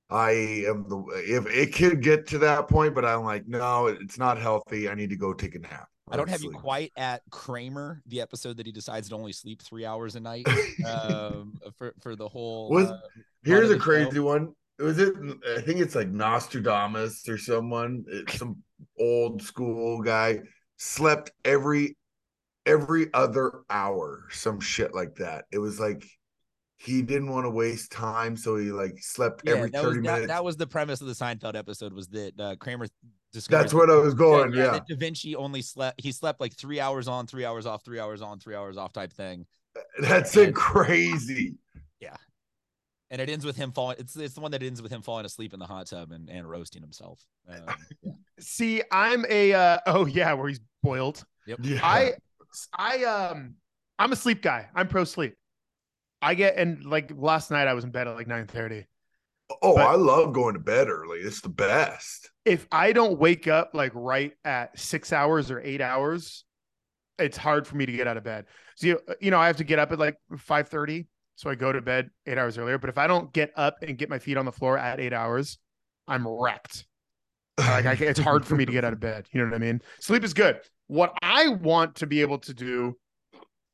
I 0.09 0.31
am 0.67 0.87
the 0.89 1.03
if 1.25 1.45
it 1.47 1.73
could 1.75 2.01
get 2.01 2.27
to 2.27 2.39
that 2.39 2.67
point, 2.67 2.95
but 2.95 3.05
I'm 3.05 3.23
like, 3.23 3.47
no, 3.47 3.87
it's 3.87 4.17
not 4.17 4.39
healthy. 4.39 4.89
I 4.89 4.95
need 4.95 5.09
to 5.11 5.17
go 5.17 5.33
take 5.33 5.55
a 5.55 5.59
nap. 5.59 5.87
I 6.11 6.17
don't 6.17 6.29
have 6.29 6.41
you 6.41 6.51
quite 6.51 6.91
at 6.97 7.21
Kramer, 7.29 8.01
the 8.07 8.19
episode 8.19 8.57
that 8.57 8.65
he 8.65 8.71
decides 8.71 9.09
to 9.09 9.15
only 9.15 9.31
sleep 9.31 9.61
three 9.61 9.85
hours 9.85 10.15
a 10.15 10.19
night 10.19 10.47
um, 10.85 11.53
for 11.77 11.93
for 12.01 12.15
the 12.15 12.27
whole. 12.27 12.69
Was- 12.69 12.89
uh, 12.89 12.99
Here's 13.43 13.69
a 13.69 13.79
crazy 13.79 14.15
show. 14.15 14.23
one. 14.23 14.53
Was 14.79 14.97
it? 14.97 15.13
I 15.55 15.61
think 15.61 15.79
it's 15.79 15.95
like 15.95 16.09
Nostradamus 16.09 17.27
or 17.29 17.37
someone. 17.37 18.03
Some 18.29 18.57
old 18.99 19.41
school 19.41 20.01
guy 20.01 20.39
slept 20.77 21.31
every 21.45 21.97
every 22.65 23.11
other 23.13 23.61
hour, 23.69 24.25
some 24.31 24.59
shit 24.59 24.93
like 24.93 25.15
that. 25.15 25.45
It 25.51 25.57
was 25.57 25.79
like 25.79 26.05
he 26.81 27.01
didn't 27.01 27.29
want 27.29 27.45
to 27.45 27.49
waste 27.49 27.91
time, 27.91 28.37
so 28.37 28.55
he 28.55 28.71
like 28.71 29.03
slept 29.03 29.41
yeah, 29.43 29.55
every 29.55 29.69
that 29.69 29.81
thirty 29.81 29.99
that, 29.99 30.13
minutes. 30.13 30.27
that 30.27 30.43
was 30.45 30.55
the 30.55 30.65
premise 30.65 31.01
of 31.01 31.07
the 31.07 31.13
Seinfeld 31.13 31.55
episode 31.55 31.91
was 31.91 32.07
that 32.07 32.39
uh, 32.39 32.55
Kramer 32.55 32.87
discovered 33.33 33.63
That's 33.63 33.73
what 33.73 33.89
I 33.89 33.95
was 33.95 34.13
going. 34.13 34.53
yeah, 34.53 34.63
Yeah, 34.63 34.71
that 34.71 34.87
Da 34.87 34.95
Vinci 34.95 35.35
only 35.35 35.61
slept. 35.61 35.99
He 35.99 36.13
slept 36.13 36.39
like 36.39 36.55
three 36.55 36.79
hours 36.79 37.09
on, 37.09 37.27
three 37.27 37.43
hours 37.43 37.65
off, 37.65 37.83
three 37.83 37.99
hours 37.99 38.21
on, 38.21 38.39
three 38.39 38.55
hours 38.55 38.77
off 38.77 38.93
type 38.93 39.11
thing. 39.11 39.45
that's 39.99 40.37
it. 40.37 40.55
Crazy. 40.55 41.55
Yeah. 41.99 42.15
And 43.11 43.19
it 43.19 43.29
ends 43.29 43.45
with 43.45 43.57
him 43.57 43.73
falling. 43.73 43.97
It's 43.99 44.15
it's 44.15 44.35
the 44.35 44.41
one 44.41 44.51
that 44.51 44.63
ends 44.63 44.81
with 44.81 44.91
him 44.91 45.01
falling 45.01 45.25
asleep 45.25 45.53
in 45.53 45.59
the 45.59 45.67
hot 45.67 45.87
tub 45.87 46.13
and, 46.13 46.29
and 46.29 46.49
roasting 46.49 46.81
himself. 46.81 47.19
Um, 47.49 47.57
yeah. 48.01 48.11
See, 48.39 48.81
I'm 48.89 49.25
a 49.29 49.51
uh, 49.51 49.79
oh 49.85 50.05
yeah, 50.05 50.31
where 50.31 50.47
he's 50.47 50.61
boiled. 50.81 51.25
Yep. 51.45 51.59
Yeah. 51.61 51.79
I 51.83 52.13
I 52.73 53.03
um 53.03 53.55
I'm 53.97 54.13
a 54.13 54.15
sleep 54.15 54.41
guy. 54.41 54.69
I'm 54.73 54.87
pro 54.87 55.03
sleep. 55.03 55.35
I 56.21 56.33
get 56.35 56.57
and 56.57 56.83
like 56.85 57.11
last 57.15 57.51
night 57.51 57.67
I 57.67 57.73
was 57.73 57.83
in 57.83 57.91
bed 57.91 58.07
at 58.07 58.15
like 58.15 58.27
9 58.27 58.47
30. 58.47 58.85
oh, 59.61 59.75
but- 59.75 59.87
I 59.87 59.95
love 59.95 60.33
going 60.33 60.53
to 60.53 60.59
bed 60.59 60.89
early. 60.89 61.19
It's 61.19 61.41
the 61.41 61.49
best. 61.49 62.29
If 62.45 62.67
I 62.71 62.91
don't 62.93 63.19
wake 63.19 63.47
up 63.47 63.71
like 63.73 63.91
right 63.93 64.33
at 64.43 64.77
six 64.79 65.13
hours 65.13 65.51
or 65.51 65.61
eight 65.61 65.81
hours, 65.81 66.43
it's 67.17 67.37
hard 67.37 67.67
for 67.67 67.75
me 67.75 67.85
to 67.85 67.91
get 67.91 68.07
out 68.07 68.17
of 68.17 68.23
bed. 68.23 68.45
So 68.75 68.87
you, 68.87 68.99
uh, 69.07 69.13
you 69.19 69.29
know, 69.31 69.39
I 69.39 69.47
have 69.47 69.57
to 69.57 69.63
get 69.63 69.79
up 69.79 69.91
at 69.91 69.99
like 69.99 70.15
5 70.37 70.67
30. 70.67 71.07
So 71.35 71.49
I 71.49 71.55
go 71.55 71.71
to 71.71 71.81
bed 71.81 72.09
eight 72.25 72.37
hours 72.37 72.57
earlier. 72.57 72.77
But 72.77 72.89
if 72.89 72.97
I 72.97 73.07
don't 73.07 73.31
get 73.31 73.51
up 73.55 73.77
and 73.81 73.97
get 73.97 74.09
my 74.09 74.19
feet 74.19 74.35
on 74.35 74.43
the 74.45 74.51
floor 74.51 74.77
at 74.77 74.99
eight 74.99 75.13
hours, 75.13 75.57
I'm 76.07 76.27
wrecked. 76.27 76.85
Like 77.57 77.85
I, 77.85 77.93
it's 77.93 78.19
hard 78.19 78.45
for 78.45 78.55
me 78.55 78.65
to 78.65 78.71
get 78.71 78.83
out 78.83 78.93
of 78.93 78.99
bed. 78.99 79.25
You 79.31 79.41
know 79.41 79.47
what 79.47 79.55
I 79.55 79.59
mean? 79.59 79.81
Sleep 79.99 80.23
is 80.23 80.33
good. 80.33 80.59
What 80.87 81.13
I 81.21 81.49
want 81.49 81.95
to 81.95 82.07
be 82.07 82.21
able 82.21 82.39
to 82.39 82.53
do 82.53 82.97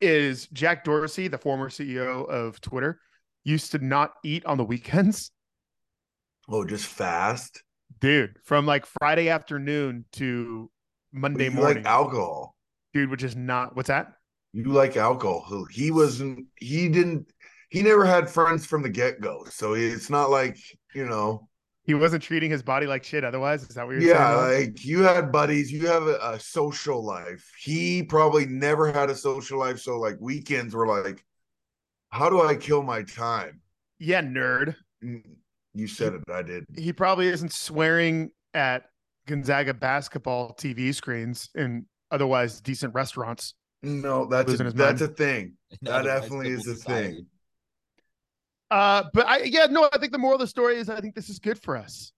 is 0.02 0.48
Jack 0.48 0.84
Dorsey, 0.84 1.28
the 1.28 1.38
former 1.38 1.70
CEO 1.70 2.28
of 2.30 2.60
Twitter, 2.62 3.00
used 3.44 3.72
to 3.72 3.80
not 3.80 4.14
eat 4.24 4.46
on 4.46 4.58
the 4.58 4.66
weekends. 4.66 5.32
Oh, 6.48 6.64
just 6.64 6.86
fast. 6.86 7.64
Dude, 8.00 8.38
from 8.44 8.68
like 8.68 8.86
Friday 9.02 9.30
afternoon 9.30 10.06
to 10.12 10.70
Monday 11.12 11.50
morning, 11.50 11.78
like 11.78 11.86
alcohol. 11.88 12.56
dude, 12.94 13.10
which 13.10 13.24
is 13.24 13.36
not 13.36 13.75
what's 13.75 13.88
that? 13.88 14.14
You 14.54 14.66
like 14.66 14.96
alcohol. 14.96 15.66
He 15.72 15.90
wasn't. 15.90 16.46
He 16.60 16.88
didn't. 16.88 17.32
He 17.70 17.82
never 17.82 18.06
had 18.06 18.30
friends 18.30 18.64
from 18.64 18.84
the 18.84 18.90
get 18.90 19.22
go. 19.22 19.44
So 19.50 19.74
it's 19.74 20.12
not 20.12 20.30
like 20.30 20.58
you 20.94 21.08
know. 21.08 21.50
He 21.86 21.94
wasn't 21.94 22.24
treating 22.24 22.50
his 22.50 22.63
body 22.63 22.88
like 22.88 23.04
shit. 23.04 23.24
Otherwise, 23.24 23.63
is 23.63 23.75
that 23.75 23.86
what 23.86 23.94
you're 23.94 24.01
saying? 24.01 24.13
Yeah, 24.13 24.36
like 24.36 24.84
you 24.84 25.04
had 25.04 25.32
buddies. 25.32 25.72
You 25.72 25.88
have 25.88 26.04
a, 26.08 26.18
a 26.22 26.39
social 26.39 27.04
life. 27.06 27.48
He 27.60 28.01
probably 28.04 28.46
never 28.48 28.92
had 28.92 29.10
a 29.10 29.15
social 29.15 29.60
life. 29.60 29.80
So 29.80 30.00
like 30.00 30.18
weekends 30.20 30.74
were 30.74 30.88
like, 30.88 31.24
how 32.10 32.30
do 32.30 32.42
I 32.42 32.56
kill 32.56 32.82
my 32.82 33.04
time? 33.04 33.62
yeah, 34.00 34.22
nerd. 34.22 34.75
You 35.74 35.88
said 35.88 36.13
it. 36.13 36.22
I 36.32 36.42
did. 36.42 36.65
He 36.77 36.94
probably 36.94 37.27
isn't 37.27 37.51
swearing 37.51 38.32
at 38.54 38.86
Gonzaga 39.27 39.74
basketball 39.74 40.54
TV 40.54 40.94
screens 40.94 41.50
in 41.56 41.86
otherwise 42.12 42.62
decent 42.62 42.94
restaurants. 42.94 43.54
No, 43.84 44.25
that's 44.25 44.54
a, 44.54 44.58
that's 44.58 44.75
mind. 44.75 45.01
a 45.01 45.08
thing. 45.08 45.54
That 45.82 46.04
definitely 46.04 46.50
is 46.50 46.65
a 46.68 46.75
society. 46.75 47.08
thing. 47.15 47.25
Uh, 48.72 49.04
but 49.14 49.28
I 49.28 49.44
yeah, 49.44 49.68
no, 49.70 49.90
I 49.94 49.98
think 49.98 50.12
the 50.12 50.18
moral 50.18 50.36
of 50.36 50.42
the 50.42 50.48
story 50.48 50.78
is 50.78 50.90
I 50.90 51.00
think 51.00 51.16
this 51.16 51.30
is 51.30 51.40
good 51.40 51.60
for 51.60 51.78
us. 51.78 52.12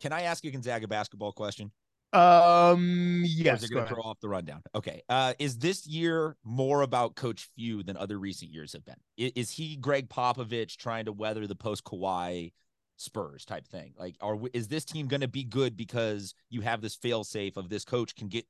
Can 0.00 0.12
I 0.12 0.22
ask 0.22 0.44
you 0.44 0.50
Gonzaga 0.50 0.88
basketball 0.88 1.32
question? 1.32 1.72
Um, 2.12 3.22
Or 3.22 3.26
yes, 3.26 3.58
is 3.62 3.64
it 3.64 3.68
go 3.68 3.76
going 3.76 3.88
to 3.88 3.94
throw 3.94 4.02
off 4.02 4.18
the 4.20 4.28
rundown? 4.28 4.62
Okay. 4.74 5.02
Uh, 5.08 5.34
is 5.38 5.58
this 5.58 5.86
year 5.86 6.36
more 6.42 6.82
about 6.82 7.14
Coach 7.14 7.48
Few 7.54 7.82
than 7.82 7.96
other 7.96 8.18
recent 8.18 8.50
years 8.50 8.72
have 8.72 8.84
been? 8.84 8.96
I- 9.18 9.32
Is, 9.36 9.50
he 9.50 9.76
Gregg 9.76 10.08
Popovich 10.08 10.76
trying 10.76 11.04
to 11.04 11.12
weather 11.12 11.46
the 11.46 11.54
post 11.54 11.84
Kawhi 11.84 12.52
Spurs 12.96 13.44
type 13.44 13.66
thing? 13.66 13.94
Like, 13.96 14.16
are 14.20 14.38
is 14.52 14.66
this 14.68 14.84
team 14.84 15.06
going 15.06 15.20
to 15.20 15.28
be 15.28 15.44
good 15.44 15.76
because 15.76 16.34
you 16.48 16.62
have 16.62 16.80
this 16.80 16.96
fail 16.96 17.22
safe 17.22 17.56
of 17.56 17.68
this 17.68 17.84
coach 17.84 18.16
can 18.16 18.28
get 18.28 18.44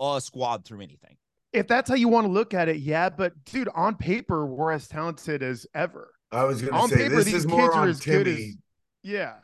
a 0.00 0.20
squad 0.20 0.64
through 0.64 0.80
anything? 0.80 1.16
If 1.52 1.68
that's 1.68 1.88
how 1.88 1.96
you 1.96 2.08
want 2.08 2.26
to 2.26 2.32
look 2.32 2.54
at 2.54 2.68
it, 2.68 2.78
yeah. 2.78 3.08
But 3.08 3.44
dude, 3.44 3.68
on 3.74 3.94
paper, 3.96 4.46
we're 4.46 4.72
as 4.72 4.88
talented 4.88 5.42
as 5.42 5.66
ever. 5.74 6.12
I 6.32 6.44
was 6.44 6.62
gonna 6.62 6.80
On 6.80 6.88
say 6.88 6.96
paper, 6.96 7.16
this 7.16 7.24
these 7.26 7.34
is 7.34 7.46
more 7.46 7.60
kids 7.60 7.74
are 7.76 7.80
on 7.82 7.88
as 7.88 8.00
good 8.00 8.26
Timme. 8.26 8.48
as- 8.50 8.56
Yeah. 9.02 9.36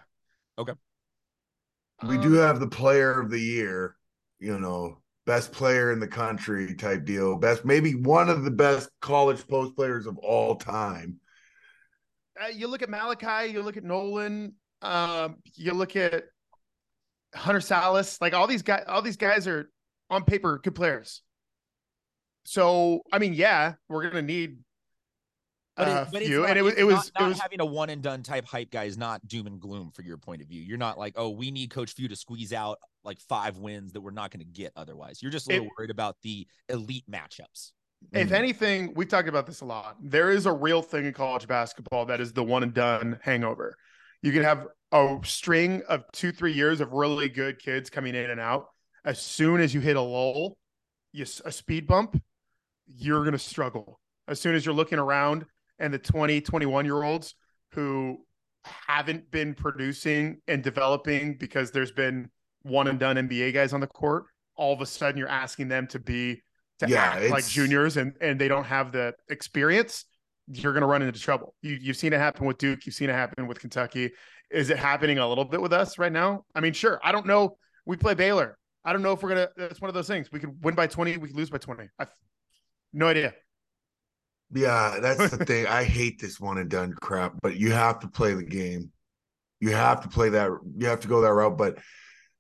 Okay. 0.59 0.73
we 2.07 2.17
Um, 2.17 2.23
do 2.23 2.33
have 2.35 2.61
the 2.61 2.69
player 2.69 3.19
of 3.21 3.31
the 3.31 3.41
year, 3.41 3.97
you 4.39 4.59
know, 4.59 5.03
best 5.25 5.51
player 5.53 5.91
in 5.93 5.99
the 5.99 6.07
country 6.07 6.75
type 6.77 7.05
deal. 7.05 7.37
Best, 7.37 7.65
maybe 7.65 7.95
one 7.95 8.29
of 8.29 8.45
the 8.45 8.51
best 8.51 8.89
college 9.01 9.47
post 9.49 9.75
players 9.77 10.07
of 10.07 10.17
all 10.19 10.57
time. 10.57 11.21
uh, 12.41 12.49
you 12.49 12.67
look 12.69 12.83
at 12.83 12.91
Malachi, 12.91 13.51
you 13.51 13.63
look 13.63 13.79
at 13.79 13.83
Nolan, 13.85 14.55
um, 14.83 15.37
you 15.55 15.73
look 15.73 15.97
at 15.97 16.25
Hunter 17.35 17.61
Sallis, 17.61 18.21
like 18.21 18.35
all 18.35 18.47
these 18.47 18.61
guys, 18.63 18.85
all 18.87 19.01
these 19.01 19.17
guys 19.17 19.47
are 19.49 19.71
on 20.11 20.23
paper 20.25 20.59
good 20.63 20.75
players. 20.75 21.23
So 22.45 23.01
I 23.11 23.19
mean, 23.19 23.33
yeah, 23.35 23.75
we're 23.89 24.03
gonna 24.09 24.21
need 24.23 24.59
But, 25.77 25.89
it, 25.89 26.09
but 26.13 26.23
it's 26.23 26.29
few, 26.31 26.41
not, 26.41 26.51
and 26.51 26.59
it 26.59 26.63
was 26.63 26.75
it 26.75 26.85
was 26.85 27.13
not, 27.19 27.27
it 27.27 27.29
was 27.29 27.39
having 27.41 27.61
a 27.61 27.65
one 27.67 27.91
and 27.91 28.03
done 28.03 28.23
type 28.23 28.47
hype 28.47 28.71
guy 28.71 28.85
is 28.85 28.97
not 28.97 29.27
doom 29.29 29.47
and 29.47 29.61
gloom 29.61 29.91
for 29.91 30.03
your 30.03 30.17
point 30.17 30.41
of 30.41 30.49
view. 30.49 30.63
You're 30.63 30.79
not 30.79 30.99
like, 30.99 31.15
oh, 31.17 31.29
we 31.31 31.51
need 31.51 31.71
Coach 31.71 31.93
Few 31.93 32.09
to 32.09 32.17
squeeze 32.17 32.53
out 32.53 32.79
like 33.05 33.21
five 33.21 33.59
wins 33.59 33.93
that 33.93 34.01
we're 34.01 34.11
not 34.11 34.31
going 34.31 34.41
to 34.41 34.51
get 34.51 34.73
otherwise. 34.75 35.23
You're 35.23 35.31
just 35.33 35.47
a 35.49 35.53
little 35.53 35.67
It- 35.67 35.73
worried 35.79 35.91
about 35.91 36.17
the 36.23 36.47
elite 36.71 37.05
matchups. 37.11 37.73
if 38.13 38.29
Mm. 38.29 38.33
anything, 38.33 38.95
we've 38.95 39.09
talked 39.09 39.29
about 39.29 39.47
this 39.47 39.61
a 39.61 39.65
lot. 39.65 39.97
There 40.03 40.31
is 40.31 40.47
a 40.47 40.53
real 40.53 40.81
thing 40.83 41.05
in 41.07 41.13
college 41.13 41.47
basketball 41.47 42.07
that 42.07 42.21
is 42.21 42.33
the 42.33 42.43
one 42.45 42.63
and 42.63 42.73
done 42.75 43.19
hangover. 43.23 43.77
You 44.23 44.33
can 44.33 44.43
have 44.45 44.67
a 44.93 45.19
string 45.25 45.83
of 45.89 46.05
two, 46.13 46.33
three 46.33 46.53
years 46.53 46.81
of 46.81 46.93
really 46.93 47.29
good 47.29 47.59
kids 47.59 47.91
coming 47.91 48.15
in 48.15 48.31
and 48.31 48.41
out. 48.41 48.69
As 49.05 49.21
soon 49.21 49.61
as 49.61 49.75
you 49.75 49.81
hit 49.81 49.97
a 49.97 50.01
lull, 50.01 50.57
you, 51.13 51.25
a 51.45 51.53
speed 51.53 51.87
bump, 51.87 52.21
you're 52.87 53.21
going 53.21 53.33
to 53.33 53.39
struggle. 53.39 54.01
As 54.29 54.41
soon 54.41 54.55
as 54.55 54.65
you're 54.67 54.75
looking 54.75 54.99
around 54.99 55.47
and 55.79 55.93
the 55.93 55.99
20, 55.99 56.41
21 56.41 56.85
year 56.85 57.03
olds 57.03 57.35
who 57.73 58.19
haven't 58.65 59.31
been 59.31 59.55
producing 59.55 60.39
and 60.49 60.63
developing 60.63 61.37
because 61.39 61.71
there's 61.71 61.93
been 61.93 62.31
one 62.63 62.89
and 62.89 62.99
done 62.99 63.17
NBA 63.17 63.53
guys 63.55 63.73
on 63.73 63.81
the 63.81 63.87
court, 63.87 64.25
all 64.57 64.73
of 64.73 64.81
a 64.81 64.87
sudden 64.87 65.19
you're 65.19 65.29
asking 65.29 65.69
them 65.69 65.87
to 65.89 65.99
be 65.99 66.43
to 66.81 66.89
Yeah, 66.89 66.95
act 66.97 67.31
like 67.31 67.47
juniors 67.47 67.97
and 67.97 68.15
and 68.21 68.41
they 68.41 68.49
don't 68.49 68.65
have 68.65 68.93
the 68.93 69.15
experience, 69.31 70.05
you're 70.49 70.73
going 70.73 70.83
to 70.83 70.87
run 70.87 71.03
into 71.03 71.19
trouble. 71.19 71.55
You 71.63 71.79
you've 71.81 71.97
seen 71.97 72.13
it 72.13 72.19
happen 72.19 72.47
with 72.47 72.59
Duke, 72.59 72.87
you've 72.87 72.95
seen 72.95 73.11
it 73.11 73.15
happen 73.15 73.47
with 73.47 73.61
Kentucky. 73.61 74.13
Is 74.51 74.71
it 74.71 74.79
happening 74.79 75.19
a 75.19 75.29
little 75.29 75.45
bit 75.45 75.61
with 75.61 75.73
us 75.73 75.99
right 75.99 76.13
now? 76.13 76.45
I 76.55 76.61
mean, 76.61 76.73
sure. 76.73 77.01
I 77.03 77.13
don't 77.13 77.27
know. 77.27 77.59
We 77.85 77.97
play 77.97 78.15
Baylor. 78.15 78.59
I 78.85 78.93
don't 78.93 79.03
know 79.03 79.13
if 79.13 79.23
we're 79.23 79.31
gonna. 79.31 79.49
It's 79.57 79.81
one 79.81 79.89
of 79.89 79.95
those 79.95 80.07
things. 80.07 80.31
We 80.31 80.39
could 80.39 80.63
win 80.63 80.75
by 80.75 80.87
twenty. 80.87 81.17
We 81.17 81.29
could 81.29 81.37
lose 81.37 81.51
by 81.51 81.59
twenty. 81.59 81.89
I've 81.99 82.11
no 82.93 83.09
idea. 83.09 83.35
Yeah, 84.53 84.99
that's 85.01 85.31
the 85.31 85.45
thing. 85.45 85.67
I 85.67 85.85
hate 85.85 86.21
this 86.21 86.39
one 86.41 86.59
and 86.59 86.71
done 86.71 86.93
crap, 86.93 87.35
but 87.43 87.57
you 87.57 87.73
have 87.73 88.01
to 88.01 88.09
play 88.09 88.35
the 88.35 88.45
game. 88.45 88.91
You 89.61 89.71
have 89.73 90.03
to 90.03 90.09
play 90.09 90.29
that. 90.31 90.51
You 90.77 90.87
have 90.89 91.01
to 91.01 91.09
go 91.09 91.21
that 91.23 91.33
route. 91.33 91.57
But 91.57 91.79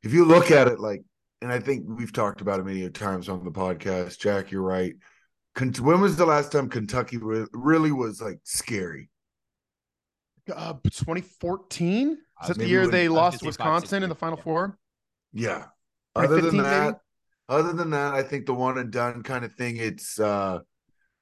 if 0.02 0.12
you 0.12 0.24
look 0.24 0.50
at 0.50 0.68
it 0.68 0.78
like, 0.78 1.02
and 1.42 1.50
I 1.52 1.58
think 1.60 1.84
we've 1.86 2.12
talked 2.12 2.40
about 2.40 2.60
it 2.60 2.66
many 2.66 2.88
times 2.90 3.28
on 3.28 3.44
the 3.44 3.50
podcast, 3.50 4.18
Jack, 4.18 4.50
you're 4.50 4.62
right. 4.62 4.94
When 5.80 6.00
was 6.00 6.16
the 6.16 6.26
last 6.26 6.52
time 6.52 6.68
Kentucky 6.68 7.16
really 7.18 7.90
was 7.92 8.20
like 8.20 8.40
scary? 8.44 9.08
Uh, 10.54 10.74
2014. 10.84 12.10
Is 12.10 12.16
Uh, 12.38 12.46
that 12.48 12.58
the 12.58 12.66
year 12.68 12.82
when- 12.82 12.90
they 12.90 13.04
I 13.06 13.08
lost 13.08 13.40
gonna 13.40 13.52
to 13.52 13.54
say 13.54 13.64
five, 13.64 13.80
six 13.80 13.82
Wisconsin 13.82 14.02
in 14.02 14.08
the 14.10 14.14
Final 14.14 14.36
yeah. 14.38 14.44
Four? 14.44 14.78
Yeah. 15.32 15.64
Other 16.14 16.40
than 16.40 16.58
that, 16.58 16.84
maybe? 16.86 16.98
other 17.48 17.72
than 17.72 17.90
that, 17.90 18.14
I 18.14 18.22
think 18.22 18.46
the 18.46 18.54
one 18.54 18.78
and 18.78 18.90
done 18.90 19.22
kind 19.22 19.44
of 19.44 19.54
thing, 19.54 19.76
it's 19.78 20.20
uh 20.20 20.60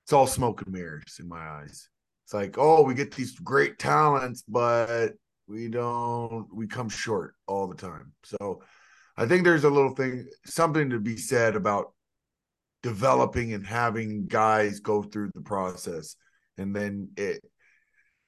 it's 0.05 0.13
all 0.13 0.27
smoke 0.27 0.63
and 0.63 0.73
mirrors 0.73 1.19
in 1.19 1.29
my 1.29 1.41
eyes. 1.41 1.89
It's 2.25 2.35
like, 2.35 2.57
oh, 2.59 2.83
we 2.83 2.95
get 2.95 3.15
these 3.15 3.39
great 3.39 3.79
talents, 3.79 4.45
but 4.47 5.13
we 5.47 5.69
don't 5.69 6.47
we 6.55 6.67
come 6.67 6.89
short 6.89 7.35
all 7.47 7.67
the 7.67 7.75
time. 7.75 8.13
So 8.25 8.63
I 9.17 9.27
think 9.27 9.45
there's 9.45 9.65
a 9.65 9.71
little 9.71 9.95
thing, 9.95 10.27
something 10.45 10.91
to 10.91 11.01
be 11.01 11.17
said 11.17 11.57
about 11.57 11.93
developing 12.83 13.55
and 13.55 13.67
having 13.67 14.27
guys 14.27 14.81
go 14.81 15.03
through 15.03 15.31
the 15.35 15.41
process. 15.41 16.17
And 16.59 16.75
then 16.75 17.09
it 17.17 17.43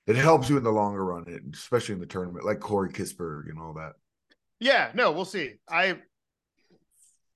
it 0.06 0.16
helps 0.16 0.48
you 0.48 0.56
in 0.56 0.64
the 0.64 0.70
longer 0.70 1.04
run, 1.04 1.50
especially 1.52 1.94
in 1.94 2.00
the 2.00 2.06
tournament, 2.06 2.44
like 2.46 2.60
Corey 2.60 2.90
Kispert 2.90 3.50
and 3.50 3.58
all 3.58 3.74
that. 3.74 3.92
Yeah, 4.60 4.90
no, 4.94 5.12
we'll 5.12 5.24
see. 5.24 5.54
I 5.68 5.98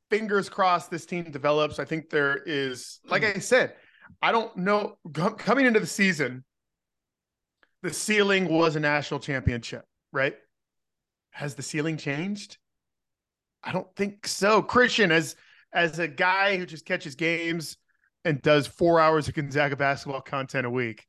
fingers 0.09 0.49
crossed 0.49 0.91
this 0.91 1.05
team 1.05 1.31
develops. 1.31 1.79
I 1.79 1.85
think 1.85 2.11
there 2.11 2.43
is, 2.45 3.01
like 3.05 3.25
I 3.25 3.39
said, 3.39 3.75
I 4.23 4.33
don't 4.33 4.57
know. 4.57 4.97
Coming 5.13 5.67
into 5.67 5.81
the 5.81 5.87
season, 5.87 6.45
the 7.83 7.93
ceiling 7.93 8.49
was 8.49 8.77
a 8.77 8.81
national 8.81 9.21
championship, 9.21 9.85
right? 10.13 10.35
Has 11.33 11.55
the 11.55 11.63
ceiling 11.63 11.97
changed? 11.97 12.59
I 13.63 13.73
don't 13.73 13.89
think 13.97 14.27
so. 14.27 14.63
Christian, 14.63 15.13
as 15.13 15.37
as 15.73 15.99
a 15.99 16.09
guy 16.09 16.57
who 16.57 16.67
just 16.67 16.85
catches 16.85 17.15
games 17.15 17.77
and 18.25 18.43
does 18.43 18.67
four 18.67 19.01
hours 19.01 19.29
of 19.29 19.35
Gonzaga 19.35 19.77
basketball 19.77 20.21
content 20.21 20.67
a 20.67 20.71
week, 20.71 21.07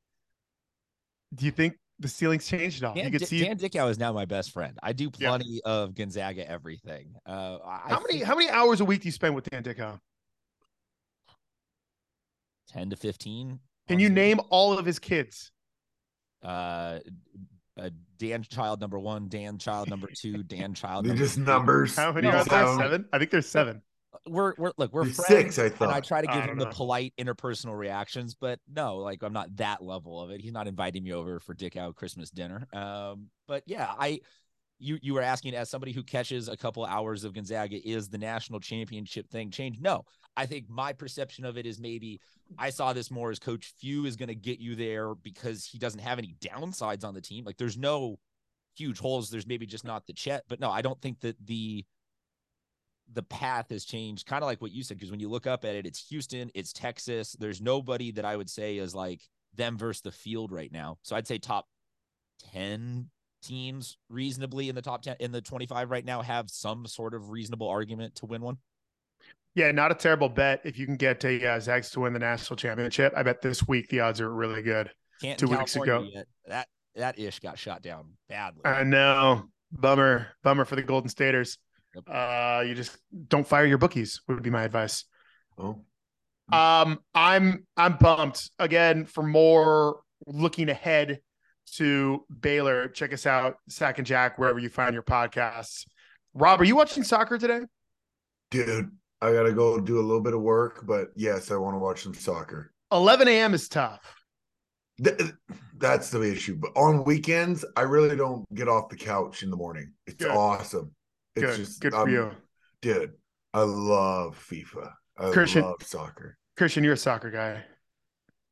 do 1.33 1.45
you 1.45 1.51
think 1.51 1.75
the 1.99 2.07
ceiling's 2.07 2.47
changed 2.47 2.83
at 2.83 2.87
all? 2.89 2.95
Dan, 2.95 3.05
you 3.05 3.11
could 3.11 3.19
Di- 3.21 3.25
see 3.25 3.43
Dan 3.43 3.57
Dickau 3.57 3.87
is 3.87 3.97
now 3.97 4.11
my 4.13 4.25
best 4.25 4.51
friend. 4.51 4.77
I 4.83 4.93
do 4.93 5.09
Yeah. 5.17 5.29
plenty 5.29 5.61
of 5.65 5.95
Gonzaga 5.95 6.47
everything. 6.49 7.15
Uh, 7.25 7.57
I 7.65 7.89
how 7.89 7.99
many 8.01 8.13
think 8.13 8.25
how 8.25 8.35
many 8.35 8.49
hours 8.49 8.81
a 8.81 8.85
week 8.85 9.01
do 9.01 9.07
you 9.07 9.11
spend 9.11 9.33
with 9.35 9.49
Dan 9.49 9.63
Dickau? 9.63 9.97
Ten 12.73 12.89
to 12.89 12.95
fifteen. 12.95 13.59
Can 13.87 13.99
you 13.99 14.09
name 14.09 14.39
all 14.49 14.77
of 14.77 14.85
his 14.85 14.99
kids? 14.99 15.51
uh 16.43 16.99
uh, 17.79 17.89
Dan 18.17 18.43
Child 18.43 18.81
number 18.81 18.99
one, 18.99 19.27
Dan 19.29 19.57
Child 19.57 19.89
number 19.89 20.07
two, 20.13 20.43
Dan 20.43 20.73
Child. 20.73 21.05
They're 21.05 21.13
number 21.13 21.25
just 21.25 21.37
numbers. 21.37 21.95
How 21.95 22.11
many 22.11 22.27
No, 22.27 22.37
are 22.37 22.43
there? 22.43 22.65
So- 22.65 22.77
Seven? 22.77 23.05
I 23.13 23.17
think 23.19 23.31
there's 23.31 23.47
seven. 23.47 23.81
We're 24.27 24.53
we're 24.57 24.73
look 24.77 24.91
we're 24.93 25.05
friends, 25.05 25.55
six, 25.55 25.57
I 25.57 25.67
and 25.83 25.91
I 25.91 26.01
try 26.01 26.19
to 26.21 26.27
give 26.27 26.35
don't 26.35 26.49
him 26.49 26.57
the 26.59 26.65
polite 26.67 27.13
interpersonal 27.17 27.77
reactions, 27.77 28.35
but 28.35 28.59
no, 28.71 28.97
like 28.97 29.23
I'm 29.23 29.31
not 29.33 29.55
that 29.55 29.81
level 29.81 30.19
of 30.21 30.31
it. 30.31 30.41
He's 30.41 30.51
not 30.51 30.67
inviting 30.67 31.03
me 31.03 31.13
over 31.13 31.39
for 31.39 31.53
Dickau 31.53 31.93
Christmas 31.93 32.29
dinner. 32.29 32.67
Um, 32.73 33.27
but 33.47 33.63
yeah, 33.65 33.89
I 33.97 34.19
you 34.79 34.99
you 35.01 35.13
were 35.13 35.21
asking 35.21 35.55
as 35.55 35.69
somebody 35.69 35.93
who 35.93 36.03
catches 36.03 36.49
a 36.49 36.57
couple 36.57 36.83
hours 36.85 37.23
of 37.23 37.33
Gonzaga, 37.33 37.77
is 37.87 38.09
the 38.09 38.17
national 38.17 38.59
championship 38.59 39.29
thing 39.29 39.49
changed? 39.49 39.81
No, 39.81 40.03
I 40.37 40.45
think 40.45 40.69
my 40.69 40.93
perception 40.93 41.45
of 41.45 41.57
it 41.57 41.65
is 41.65 41.79
maybe 41.79 42.21
I 42.57 42.69
saw 42.69 42.93
this 42.93 43.11
more 43.11 43.31
as 43.31 43.39
Coach 43.39 43.73
Few 43.79 44.05
is 44.05 44.15
going 44.15 44.29
to 44.29 44.35
get 44.35 44.59
you 44.59 44.75
there 44.75 45.13
because 45.15 45.65
he 45.65 45.77
doesn't 45.77 45.99
have 45.99 46.17
any 46.17 46.35
downsides 46.41 47.03
on 47.03 47.13
the 47.13 47.21
team. 47.21 47.45
Like 47.45 47.57
there's 47.57 47.77
no 47.77 48.17
huge 48.75 48.99
holes. 48.99 49.29
There's 49.29 49.47
maybe 49.47 49.65
just 49.65 49.85
not 49.85 50.07
the 50.07 50.13
Chet, 50.13 50.43
but 50.47 50.59
no, 50.59 50.71
I 50.71 50.81
don't 50.81 51.01
think 51.01 51.19
that 51.21 51.35
the 51.45 51.85
the 53.13 53.23
path 53.23 53.69
has 53.71 53.83
changed, 53.83 54.25
kind 54.25 54.41
of 54.41 54.47
like 54.47 54.61
what 54.61 54.71
you 54.71 54.83
said. 54.83 54.97
Because 54.97 55.11
when 55.11 55.19
you 55.19 55.29
look 55.29 55.47
up 55.47 55.65
at 55.65 55.75
it, 55.75 55.85
it's 55.85 56.07
Houston, 56.09 56.49
it's 56.55 56.71
Texas. 56.71 57.35
There's 57.37 57.61
nobody 57.61 58.11
that 58.11 58.25
I 58.25 58.37
would 58.37 58.49
say 58.49 58.77
is 58.77 58.95
like 58.95 59.21
them 59.53 59.77
versus 59.77 60.01
the 60.01 60.11
field 60.11 60.51
right 60.51 60.71
now. 60.71 60.97
So 61.03 61.15
I'd 61.15 61.27
say 61.27 61.37
top 61.37 61.67
10 62.53 63.09
teams 63.43 63.97
reasonably 64.09 64.69
in 64.69 64.75
the 64.75 64.81
top 64.81 65.01
10 65.01 65.17
in 65.19 65.31
the 65.31 65.41
25 65.41 65.89
right 65.89 66.05
now 66.05 66.21
have 66.21 66.49
some 66.49 66.85
sort 66.85 67.13
of 67.13 67.29
reasonable 67.29 67.67
argument 67.67 68.15
to 68.15 68.25
win 68.25 68.41
one. 68.41 68.57
Yeah, 69.53 69.71
not 69.71 69.91
a 69.91 69.95
terrible 69.95 70.29
bet 70.29 70.61
if 70.63 70.79
you 70.79 70.85
can 70.85 70.95
get 70.95 71.23
a 71.25 71.45
uh, 71.45 71.59
Zags 71.59 71.89
to 71.91 71.99
win 72.01 72.13
the 72.13 72.19
national 72.19 72.55
championship. 72.55 73.13
I 73.15 73.23
bet 73.23 73.41
this 73.41 73.67
week 73.67 73.89
the 73.89 73.99
odds 73.99 74.21
are 74.21 74.33
really 74.33 74.61
good. 74.61 74.89
Can't 75.21 75.37
Two 75.37 75.47
in 75.47 75.57
weeks 75.57 75.73
California 75.73 76.09
ago. 76.09 76.11
Yet. 76.13 76.27
That 76.47 76.67
that 76.95 77.19
ish 77.19 77.39
got 77.39 77.59
shot 77.59 77.81
down 77.81 78.13
badly. 78.29 78.61
I 78.65 78.83
know. 78.83 79.43
Bummer. 79.71 80.27
Bummer 80.43 80.65
for 80.65 80.75
the 80.75 80.83
Golden 80.83 81.09
Staters. 81.09 81.57
Yep. 81.95 82.03
Uh, 82.09 82.63
you 82.65 82.73
just 82.75 82.97
don't 83.27 83.45
fire 83.45 83.65
your 83.65 83.77
bookies, 83.77 84.21
would 84.27 84.41
be 84.41 84.49
my 84.49 84.63
advice. 84.63 85.03
Oh, 85.57 85.83
Um, 86.51 86.99
I'm 87.13 87.65
I'm 87.75 87.97
pumped 87.97 88.49
again 88.57 89.05
for 89.05 89.23
more 89.23 89.99
looking 90.25 90.69
ahead 90.69 91.19
to 91.73 92.25
Baylor. 92.39 92.87
Check 92.87 93.13
us 93.13 93.25
out, 93.25 93.57
Sac 93.67 93.97
and 93.97 94.07
Jack, 94.07 94.37
wherever 94.39 94.59
you 94.59 94.69
find 94.69 94.93
your 94.93 95.03
podcasts. 95.03 95.85
Rob, 96.33 96.61
are 96.61 96.65
you 96.65 96.77
watching 96.77 97.03
soccer 97.03 97.37
today? 97.37 97.61
dude, 98.49 98.91
I 99.21 99.31
gotta 99.33 99.53
go 99.53 99.79
do 99.79 99.99
a 99.99 100.01
little 100.01 100.21
bit 100.21 100.33
of 100.33 100.41
work, 100.41 100.85
but 100.85 101.09
yes, 101.15 101.51
I 101.51 101.55
want 101.57 101.75
to 101.75 101.79
watch 101.79 102.03
some 102.03 102.13
soccer. 102.13 102.73
11 102.91 103.27
a.m. 103.27 103.53
is 103.53 103.69
tough. 103.69 104.15
Th- 105.03 105.19
that's 105.77 106.09
the 106.09 106.21
issue. 106.21 106.55
But 106.57 106.71
on 106.75 107.03
weekends, 107.03 107.63
I 107.75 107.81
really 107.81 108.15
don't 108.15 108.45
get 108.53 108.67
off 108.67 108.89
the 108.89 108.95
couch 108.97 109.43
in 109.43 109.49
the 109.49 109.55
morning. 109.57 109.93
It's 110.07 110.23
Good. 110.23 110.31
awesome. 110.31 110.91
It's 111.35 111.45
Good, 111.45 111.55
just 111.57 111.81
good 111.81 111.93
for 111.93 111.99
I'm- 111.99 112.09
you, 112.09 112.31
dude. 112.81 113.13
I 113.53 113.61
love 113.61 114.37
FIFA. 114.49 114.91
I 115.17 115.31
Christian- 115.31 115.63
love 115.63 115.83
soccer. 115.83 116.37
Christian. 116.57 116.83
You're 116.83 116.93
a 116.93 116.97
soccer 116.97 117.29
guy. 117.31 117.63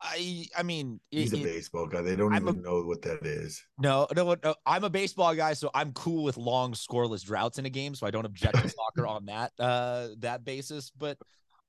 I 0.02 0.46
I 0.58 0.64
mean, 0.64 1.00
it- 1.12 1.20
He's 1.22 1.34
a 1.34 1.38
baseball 1.38 1.88
guy. 1.88 2.02
They 2.02 2.16
don't 2.16 2.34
I'm 2.34 2.48
a- 2.48 2.52
even 2.52 2.62
know 2.64 2.82
what 2.84 3.02
that 3.04 3.26
is. 3.26 3.62
No, 3.78 4.08
no, 4.16 4.36
no. 4.44 4.56
I'm 4.66 4.84
a 4.84 4.90
baseball 4.90 5.36
guy, 5.36 5.54
so 5.54 5.70
I'm 5.74 5.92
cool 5.94 6.24
with 6.24 6.38
long 6.38 6.74
scoreless 6.74 7.24
droughts 7.26 7.58
in 7.60 7.66
a 7.66 7.70
game. 7.70 7.96
So 7.96 8.08
I 8.08 8.12
don't 8.12 8.26
object 8.26 8.56
to 8.56 8.70
soccer 8.70 9.08
on 9.16 9.26
that 9.26 9.52
uh 9.60 10.10
that 10.20 10.46
basis. 10.46 10.92
But 10.98 11.18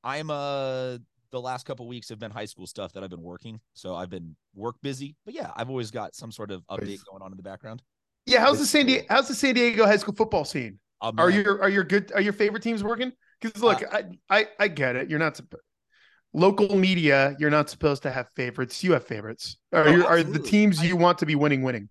I'm 0.04 0.30
uh 0.30 0.98
the 1.32 1.40
last 1.40 1.64
couple 1.66 1.86
weeks 1.86 2.08
have 2.08 2.18
been 2.18 2.30
high 2.32 2.44
school 2.44 2.66
stuff 2.66 2.92
that 2.92 3.04
I've 3.04 3.10
been 3.10 3.22
working. 3.22 3.60
So 3.74 3.94
I've 3.94 4.10
been 4.10 4.34
work 4.54 4.76
busy. 4.82 5.16
But 5.24 5.34
yeah, 5.34 5.50
I've 5.56 5.70
always 5.70 5.90
got 5.90 6.14
some 6.14 6.32
sort 6.32 6.50
of 6.50 6.62
update 6.70 6.98
going 7.10 7.22
on 7.22 7.30
in 7.32 7.36
the 7.36 7.42
background. 7.42 7.82
Yeah, 8.26 8.40
how's 8.40 8.58
the 8.58 8.66
San 8.66 8.86
Diego? 8.86 9.06
How's 9.08 9.28
the 9.28 9.34
San 9.34 9.54
Diego 9.54 9.86
high 9.86 9.96
school 9.96 10.14
football 10.14 10.44
scene? 10.44 10.78
Oh, 11.00 11.12
Are 11.18 11.28
man. 11.30 11.42
your 11.44 11.62
are 11.62 11.68
your 11.68 11.84
good 11.84 12.12
are 12.12 12.20
your 12.20 12.32
favorite 12.32 12.62
teams 12.62 12.84
working? 12.84 13.12
Because 13.40 13.62
look, 13.62 13.82
I, 13.92 14.04
I 14.28 14.46
I 14.58 14.68
get 14.68 14.96
it. 14.96 15.08
You're 15.08 15.18
not 15.18 15.34
supp- 15.34 15.54
local 16.32 16.76
media. 16.76 17.34
You're 17.38 17.50
not 17.50 17.70
supposed 17.70 18.02
to 18.04 18.10
have 18.10 18.28
favorites. 18.36 18.82
You 18.84 18.92
have 18.92 19.06
favorites. 19.06 19.56
Are 19.72 19.88
Oh, 19.88 19.92
are 20.04 20.22
the 20.22 20.28
absolutely. 20.28 20.50
teams 20.50 20.80
I- 20.80 20.84
you 20.84 20.96
want 20.96 21.18
to 21.18 21.26
be 21.26 21.34
winning 21.34 21.62
winning? 21.62 21.88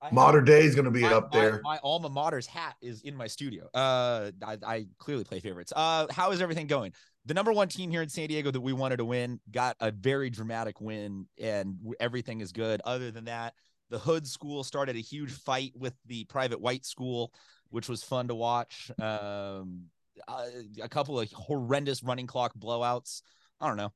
I 0.00 0.06
have- 0.06 0.12
Modern 0.14 0.44
day 0.44 0.62
is 0.64 0.74
gonna 0.74 0.90
be 0.90 1.02
my, 1.02 1.12
up 1.14 1.32
my- 1.32 1.40
there. 1.40 1.60
My, 1.64 1.78
alma 1.82 2.08
mater's 2.10 2.46
hat 2.46 2.76
is 2.82 3.02
in 3.02 3.16
my 3.16 3.26
studio. 3.26 3.68
Uh, 3.74 4.30
I, 4.46 4.58
I 4.66 4.86
clearly 4.98 5.24
play 5.24 5.40
favorites. 5.40 5.72
Uh, 5.74 6.06
how 6.10 6.30
is 6.32 6.40
everything 6.42 6.66
going? 6.66 6.92
The 7.24 7.34
number 7.34 7.52
one 7.52 7.68
team 7.68 7.90
here 7.90 8.02
in 8.02 8.08
San 8.08 8.28
Diego 8.28 8.50
that 8.50 8.60
we 8.60 8.72
wanted 8.72 8.98
to 8.98 9.04
win 9.04 9.40
got 9.50 9.76
a 9.80 9.90
very 9.90 10.30
dramatic 10.30 10.80
win, 10.80 11.26
and 11.40 11.78
everything 11.98 12.40
is 12.40 12.52
good. 12.52 12.80
Other 12.84 13.10
than 13.10 13.24
that, 13.24 13.54
the 13.90 13.98
Hood 13.98 14.26
School 14.28 14.62
started 14.64 14.96
a 14.96 15.00
huge 15.00 15.32
fight 15.32 15.72
with 15.74 15.94
the 16.06 16.24
private 16.24 16.60
white 16.60 16.84
school, 16.84 17.32
which 17.70 17.88
was 17.88 18.04
fun 18.04 18.28
to 18.28 18.34
watch. 18.34 18.90
Um, 19.00 19.86
uh, 20.28 20.46
a 20.82 20.88
couple 20.88 21.18
of 21.20 21.30
horrendous 21.32 22.02
running 22.02 22.26
clock 22.26 22.52
blowouts. 22.58 23.22
I 23.60 23.66
don't 23.68 23.76
know. 23.76 23.92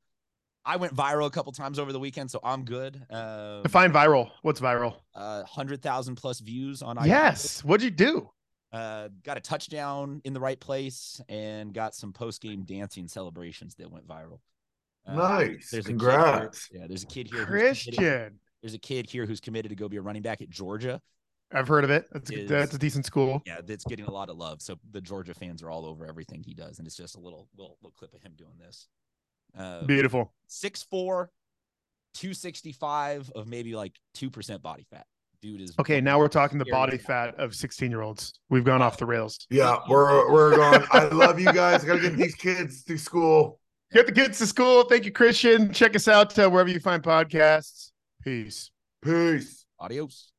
I 0.65 0.77
went 0.77 0.95
viral 0.95 1.27
a 1.27 1.31
couple 1.31 1.53
times 1.53 1.79
over 1.79 1.93
the 1.93 1.99
weekend, 1.99 2.31
so 2.31 2.39
I'm 2.45 2.65
good. 2.65 2.97
Um, 3.11 3.63
Define 3.63 3.93
viral. 3.93 4.31
What's 4.43 4.61
viral? 4.61 4.97
uh, 5.15 5.43
hundred 5.45 5.83
thousand 5.83 6.17
plus 6.17 6.41
views 6.41 6.83
on. 6.83 6.99
Yes. 7.05 7.65
What'd 7.65 7.83
you 7.83 7.91
do? 7.91 8.29
Uh, 8.73 9.09
got 9.25 9.37
a 9.37 9.41
touchdown 9.41 10.21
in 10.25 10.33
the 10.33 10.39
right 10.41 10.61
place 10.61 11.21
and 11.29 11.73
got 11.75 11.95
some 11.95 12.13
post 12.13 12.41
game 12.41 12.63
dancing 12.65 13.09
celebrations 13.09 13.75
that 13.77 13.91
went 13.91 14.07
viral. 14.07 14.39
Uh, 15.07 15.15
nice. 15.17 15.71
there's 15.71 15.87
a 15.87 15.93
kid 15.95 16.01
here- 16.03 16.51
yeah, 16.73 16.87
there's 16.87 17.03
a 17.03 17.07
kid 17.07 17.27
here. 17.27 17.47
Christian. 17.47 18.39
There's 18.63 18.75
a 18.75 18.79
kid 18.79 19.09
here 19.09 19.25
who's 19.25 19.41
committed 19.41 19.71
to 19.71 19.75
go 19.77 19.89
be 19.89 19.97
a 19.97 20.03
running 20.03 20.23
back 20.23 20.43
at 20.43 20.51
Georgia. 20.51 21.01
I've 21.53 21.69
heard 21.69 21.85
of 21.85 21.91
it. 21.91 22.07
That's, 22.13 22.31
Is- 22.31 22.49
that's 22.49 22.75
a 22.75 22.79
decent 22.79 23.07
school. 23.07 23.43
Yeah, 23.47 23.61
that's 23.65 23.85
getting 23.85 24.05
a 24.07 24.11
lot 24.11 24.29
of 24.31 24.37
love. 24.37 24.63
So 24.63 24.79
the 24.93 25.01
Georgia 25.01 25.35
fans 25.35 25.63
are 25.63 25.71
all 25.71 25.85
over 25.85 26.07
everything 26.07 26.43
he 26.45 26.55
does, 26.55 26.79
and 26.79 26.87
it's 26.87 26.97
just 26.97 27.17
a 27.17 27.21
little 27.21 27.49
little, 27.57 27.77
little 27.83 27.95
clip 27.97 28.15
of 28.15 28.23
him 28.23 28.33
doing 28.37 28.55
this. 28.59 28.89
Uh, 29.59 29.85
Beautiful. 29.85 30.33
6'4", 30.49 31.27
265 32.15 33.31
of 33.35 33.47
maybe 33.49 33.75
like 33.75 33.99
two 34.15 34.31
percent 34.31 34.63
body 34.63 34.87
fat. 34.91 35.07
Dude 35.43 35.63
is 35.63 35.75
Okay, 35.79 36.01
now 36.03 36.19
we're 36.19 36.29
talking 36.29 36.59
the 36.59 36.67
body 36.67 36.99
cat. 36.99 37.07
fat 37.07 37.35
of 37.41 37.55
16 37.55 37.91
year 37.91 38.03
olds. 38.03 38.35
We've 38.51 38.65
gone 38.65 38.83
off 38.83 38.99
the 38.99 39.07
rails. 39.07 39.47
Yeah, 39.49 39.79
we're 39.89 40.31
we're 40.31 40.55
going. 40.57 40.85
I 40.93 41.05
love 41.07 41.41
you 41.41 41.53
guys. 41.53 41.83
I 41.83 41.87
Gotta 41.87 42.01
get 42.01 42.17
these 42.17 42.35
kids 42.35 42.85
to 42.85 42.99
school. 42.99 43.59
Get 43.93 44.07
the 44.07 44.13
kids 44.13 44.39
to 44.39 44.47
school. 44.47 44.85
Thank 44.85 45.05
you, 45.05 45.13
Christian. 45.13 45.73
Check 45.73 45.97
us 45.97 46.07
out 46.09 46.39
uh, 46.39 46.49
wherever 46.49 46.69
you 46.69 46.79
find 46.79 47.03
podcasts. 47.03 47.91
Peace. 48.23 48.71
Peace. 49.03 49.65
Adios. 49.81 50.31